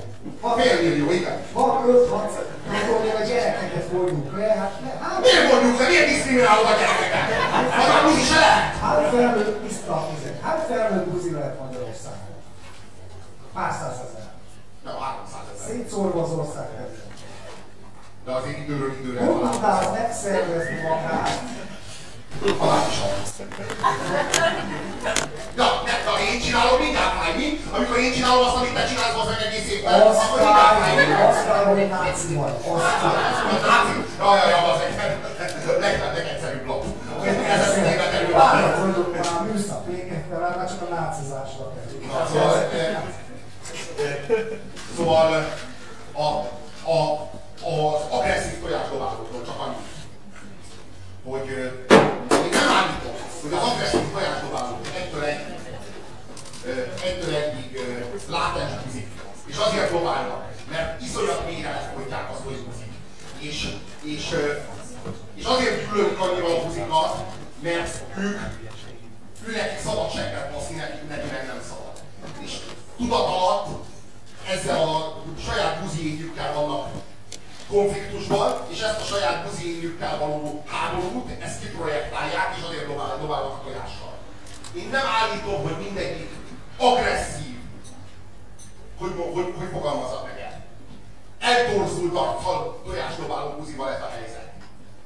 [0.58, 1.38] Fél millió, igen.
[1.54, 5.22] Van 5 6 akkor a gyerekeket vonjuk le, hát ne, hát...
[5.22, 5.88] Miért vonjuk le?
[5.88, 7.70] Miért diszkriminálod a gyerekeket?
[7.72, 8.76] Hát a buzi se lehet?
[8.82, 10.42] Hát felnőtt, tiszta a fizet.
[10.42, 12.36] Hát felnőtt buzi lehet Magyarországon.
[13.54, 14.28] Pár százezer.
[14.86, 17.08] Nem, 300 szorva az ország területe.
[18.26, 19.52] De azért időről időre találkozom.
[19.52, 21.42] tudnál megszervezni magát?
[22.58, 23.10] Halálosan.
[25.56, 25.79] Ja, de ha
[26.34, 27.48] én csinálom, mindjárt fáj, mi?
[27.76, 30.96] Amikor én csinálom azt, amit te csinálsz, az meg egész évben, akkor mindjárt fáj.
[31.30, 32.56] Aztán, hogy náci vagy.
[32.74, 33.14] Aztán.
[33.72, 33.94] Náci.
[34.22, 34.96] Ja, ja, ja, az egy
[35.84, 36.84] leg- legegyszerűbb blokk.
[37.54, 38.32] Ez az évet előbb.
[38.32, 42.00] Várat vagyok már műszak végekkel, már csak a nácizásra kerül.
[42.32, 42.98] Szóval, eh,
[44.96, 45.28] szóval
[46.14, 46.28] a,
[46.92, 46.98] a,
[47.70, 49.84] az agresszív tojásdobálókról csak annyi,
[51.30, 51.98] hogy eh,
[52.46, 54.12] én nem állítom, hogy az agresszív
[58.56, 59.08] látens buzik.
[59.46, 62.94] És azért dobálnak, mert iszonyat mélyre lefolytják azt, hogy buzik.
[63.40, 63.68] És,
[64.02, 64.36] és,
[65.36, 67.18] és azért gyűlölik annyira a buzikat,
[67.62, 68.40] mert ők
[69.48, 72.02] ő neki szabad segget baszni, neki, neki meg nem szabad.
[72.40, 72.52] És
[72.98, 73.86] tudat alatt
[74.48, 76.88] ezzel a saját buziéjükkel vannak
[77.70, 83.62] konfliktusban, és ezt a saját buziéjükkel való háborút, ezt kiprojektálják, és azért dobál, dobálnak a
[83.64, 84.14] tojással.
[84.74, 86.30] Én nem állítom, hogy mindegyik
[86.78, 87.49] agresszív,
[89.00, 90.56] hogy, hogy, hogy fogalmazza meg el.
[91.40, 94.52] Eltorzult a fal tojásdobáló buzival ez a helyzet.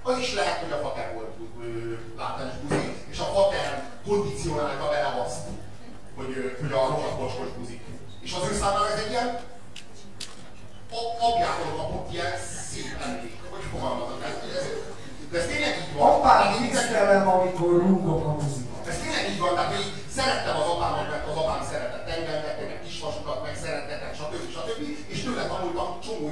[0.04, 5.22] Az is lehet, hogy a fater volt ö, látás buzi, és a fater kondicionálta vele
[5.26, 5.40] azt,
[6.16, 7.82] hogy, hogy a rohadt bocskos buzik.
[8.22, 9.40] És az ő számára ez egy ilyen
[11.20, 12.34] apjától kapott ilyen
[12.70, 14.24] szép emlék, hogy fogalmazok.
[14.24, 14.66] Ez, ez,
[15.32, 16.12] de ez tényleg így van.
[16.12, 18.76] Apám én tisztelem, amikor rúgok a buziba.
[18.88, 21.13] ez tényleg így van, tehát így szerettem az apámat,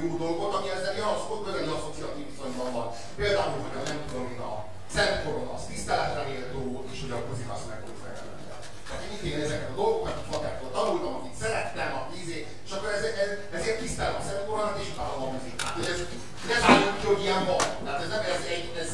[0.04, 2.88] jó dolgot, ami ezzel ilyen az, közeli asszociatív viszonyban van.
[3.20, 4.54] Például, hogy a nem tudom én a
[4.94, 8.54] Szent Korona, az tiszteletre méltó, és hogy a kozik azt meg volt felelőtte.
[8.86, 12.88] Tehát én én ezeket a dolgokat a fatertől tanultam, akit szerettem, aki izé, és akkor
[12.96, 15.74] ez, ez, ezért tisztelem a Szent Koronát, és utálom a muzikát.
[15.76, 16.00] Hogy ez,
[16.48, 17.64] ne zárjuk ki, hogy ilyen van.
[17.84, 18.92] Tehát ez nem, ez, egy, ez,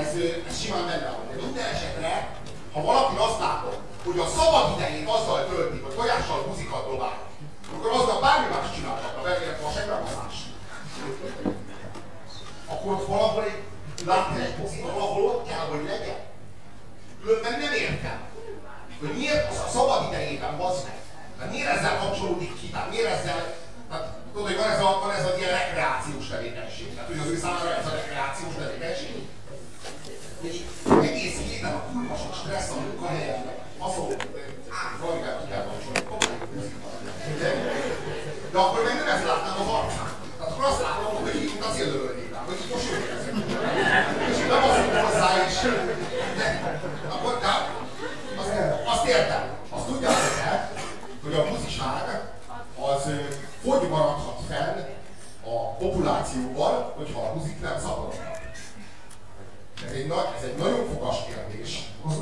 [0.00, 0.10] ez,
[0.48, 1.24] ez simán benne van.
[1.30, 2.12] De minden esetre,
[2.74, 7.18] ha valaki azt látom, hogy a szabad idejét azzal tölti, hogy tojással buzikat dobál,
[7.74, 8.73] akkor aznap bármi más
[12.86, 13.62] Ott valahol egy,
[14.06, 16.20] látni egy buzit, valahol ott kell, hogy legyen.
[17.22, 18.18] Különben nem értem,
[19.00, 20.98] hogy miért az a szabad idejében bazd meg.
[21.36, 22.68] Tehát miért ezzel kapcsolódik ki?
[22.70, 23.56] Tehát miért ezzel,
[23.88, 26.94] tehát tudod, hogy van ez a, van ez a ilyen rekreációs tevékenység.
[26.94, 28.73] Tehát hogy az ő számára ez a rekreációs tevékenység.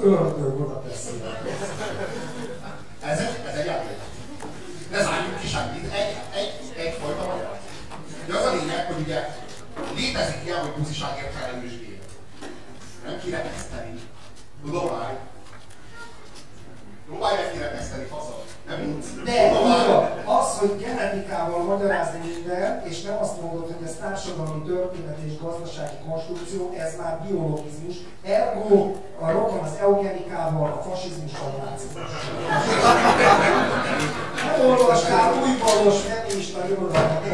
[0.03, 1.23] Ördög oda teszi.
[3.01, 3.99] Ez egy, ez egy játék.
[4.91, 5.93] Ne zárjuk ki semmit.
[5.93, 7.59] Egy, egy, egyfajta magyar.
[8.27, 9.29] De az a lényeg, hogy ugye
[9.95, 12.03] létezik ilyen, hogy buziságért felelős gép.
[13.05, 14.01] Nem kirekeszteni.
[14.65, 15.17] Tudomány.
[17.07, 18.41] Próbálj meg kirekeszteni, faszom.
[18.67, 19.03] Nem.
[19.25, 19.51] De
[20.25, 25.97] az, hogy genetikával magyarázni minden, és nem azt mondod, hogy ez társadalmi történet és gazdasági
[26.09, 27.97] konstrukció, ez már biologizmus.
[28.23, 32.02] Ergo a rokon az eugenikával, a fasizmussal, a nácizmussal.
[32.02, 32.02] Nem
[34.67, 37.25] olvastál új valós feminista irodalmat,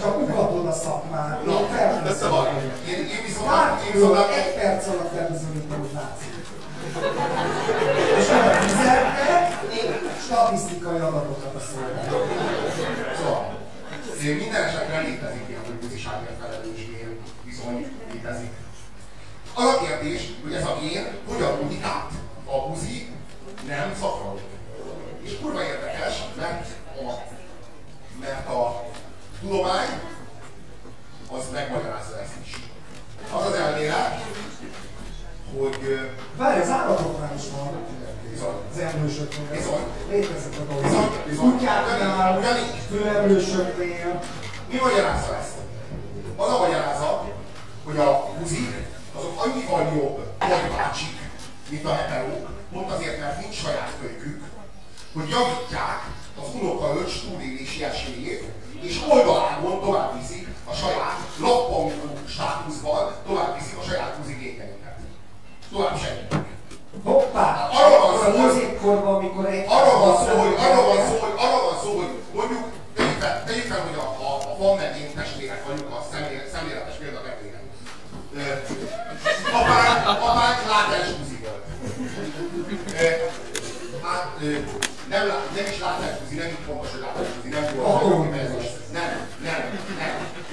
[0.00, 1.44] csak ugatod a szakmát.
[1.44, 2.18] Na, felkészülök.
[2.18, 2.46] szóval,
[2.88, 3.50] én, én viszont,
[3.86, 6.24] én viszont, egy perc alatt bebizonyítom, hogy náci.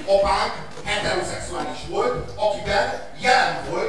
[0.06, 0.54] apánk
[0.84, 3.83] heteroszexuális volt, akiben jelen volt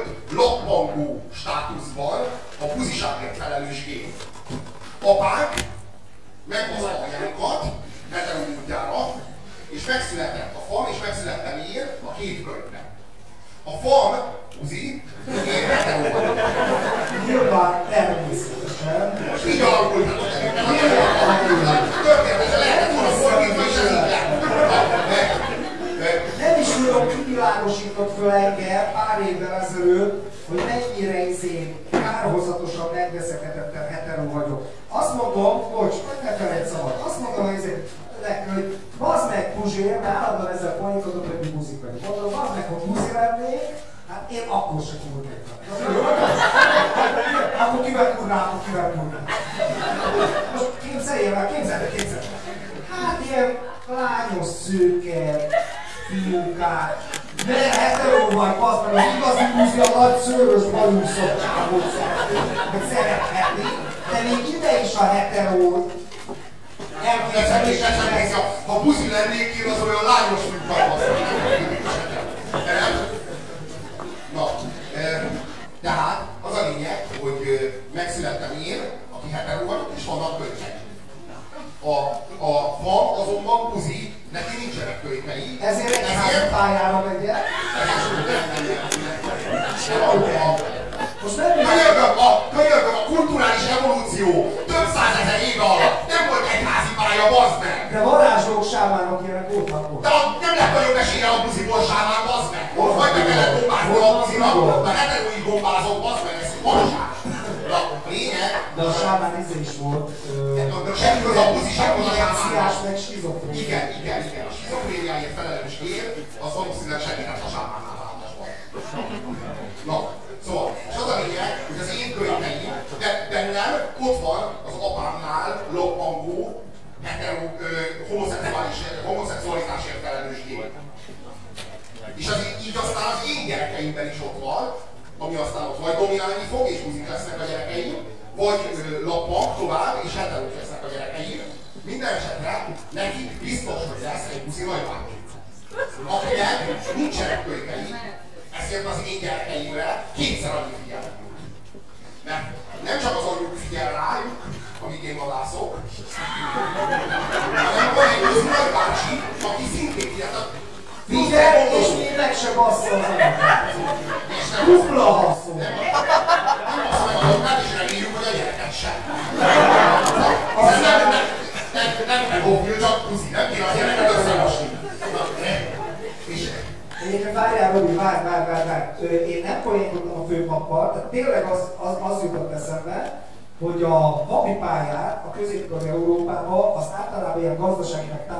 [44.75, 45.74] 公職で権た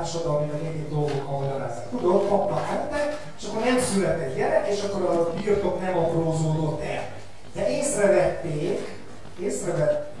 [0.06, 1.90] társadalmi vagy egyéb dolgok hajlanászak.
[1.90, 7.08] Tudod, apnak mentek, és akkor nem született gyerek, és akkor a birtok nem aprózódott el.
[7.54, 8.98] De észrevették,
[9.40, 10.14] észrevették,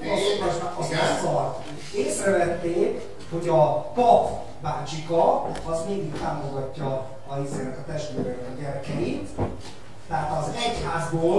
[0.00, 3.00] azt, az azt észrevették,
[3.30, 4.30] hogy a pap
[4.62, 9.28] bácsika, az mindig támogatja a izének a testvérek a gyerekeit.
[10.08, 11.37] Tehát az egyházból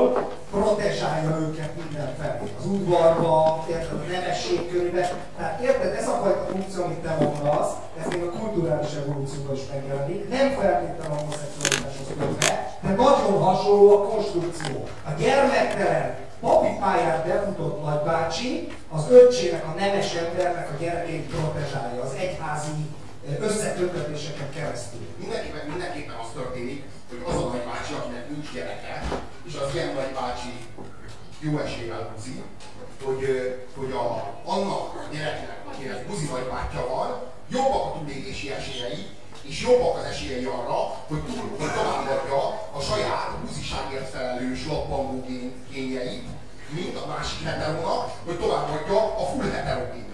[20.79, 22.85] gyermét protezsálja az egyházi
[23.27, 25.07] eh, összeköttetéseken keresztül.
[25.17, 29.03] Mindenképpen, mindenképpen az történik, hogy az a nagybácsi, akinek nincs gyereke,
[29.47, 30.53] és az ilyen nagybácsi
[31.39, 32.43] jó eséllyel buzi,
[33.03, 34.05] hogy, eh, hogy a,
[34.45, 37.09] annak a gyereknek, akinek buzi nagybátyja van,
[37.49, 39.07] jobbak a túlélési esélyei,
[39.41, 45.25] és jobbak az esélyei arra, hogy túl hogy továbbadja a saját buziságért felelős lappangó
[45.71, 46.27] kényeit,
[46.69, 50.08] mint a másik heterónak, hogy továbbadja a full heterogén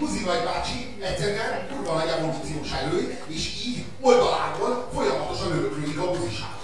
[0.00, 6.56] Buzi vagy bácsi egyszerűen kurva nagy evolúciós előny, és így oldalából folyamatosan öröklődik a buziság.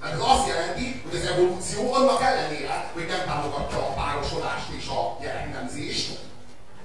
[0.00, 4.86] Tehát ez azt jelenti, hogy az evolúció annak ellenére, hogy nem támogatja a párosodást és
[4.88, 6.18] a gyereknemzést,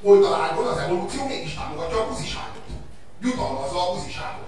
[0.01, 2.67] oldalából az evolúció mégis támogatja a buziságot.
[3.21, 4.47] Jutalmazza a buziságot.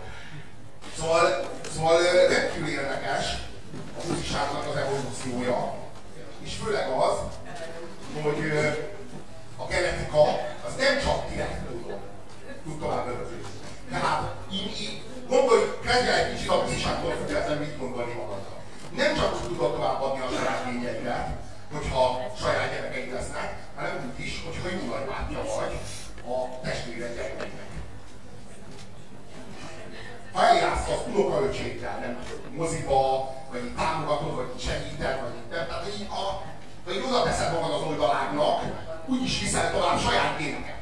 [0.97, 3.25] Szóval, szóval rendkívül érdekes
[3.99, 5.73] a buziságnak az evolúciója,
[6.43, 7.17] és főleg az,
[8.21, 8.51] hogy
[9.57, 11.99] a genetika az nem csak direkt módon
[12.63, 13.43] tud tovább örökölni.
[13.89, 18.59] Tehát így, így gondolj, kezdj egy kicsit a buziságtól függetlenül mit gondolni magadnak.
[18.95, 21.27] Nem csak úgy tudod továbbadni a saját lényeidet,
[21.73, 25.73] hogyha saját gyerekeid lesznek, hanem úgy is, hogyha jó nagybátyja vagy
[26.33, 27.69] a testvéred gyerekeinek.
[30.33, 32.23] Ha eljársz az unokaöcséddel, nem
[32.55, 36.23] moziba, vagy támogatod, vagy segíted, vagy nem, tehát így, a,
[36.85, 38.61] ha így oda teszed magad az oldalágnak,
[39.11, 40.81] úgy is viszel tovább saját géneket,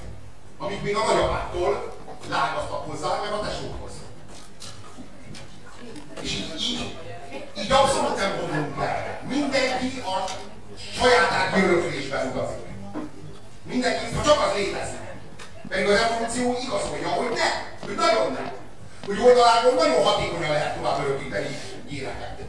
[0.57, 1.93] amik még a nagyapától
[2.29, 3.91] lágaztak hozzá, meg a tesókhoz.
[6.21, 6.97] És így, így,
[7.57, 9.21] így abszolút nem gondolunk le.
[9.27, 10.29] Mindenki a
[10.99, 12.67] saját átgyöröklésben utazik.
[13.63, 14.99] Mindenki, ha csak az létezik.
[15.67, 17.49] Pedig az evolúció igazolja, hogy ne,
[17.85, 18.51] hogy nagyon nem.
[19.05, 21.57] Hogy oldalágon nagyon hatékonyan lehet tovább örökíteni
[21.87, 22.39] gyéreket.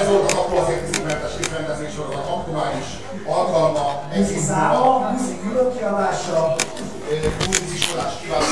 [0.00, 2.88] Ez volt az akkor az érkezőmentes évrendezés sorozat aktuális
[3.26, 4.02] alkalma.
[4.14, 6.54] Muzi száma, muzi különkiadása.
[7.46, 8.48] Muzi iskolás kívánok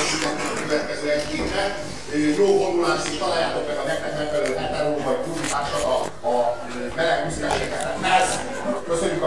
[0.54, 1.62] a következő egy hétre.
[2.38, 5.96] Jó vonulás, és találjátok meg a nektek megfelelő heteró vagy kurvásat a,
[6.28, 6.56] a
[6.96, 7.74] meleg muszikásért.
[8.88, 9.19] Köszönjük!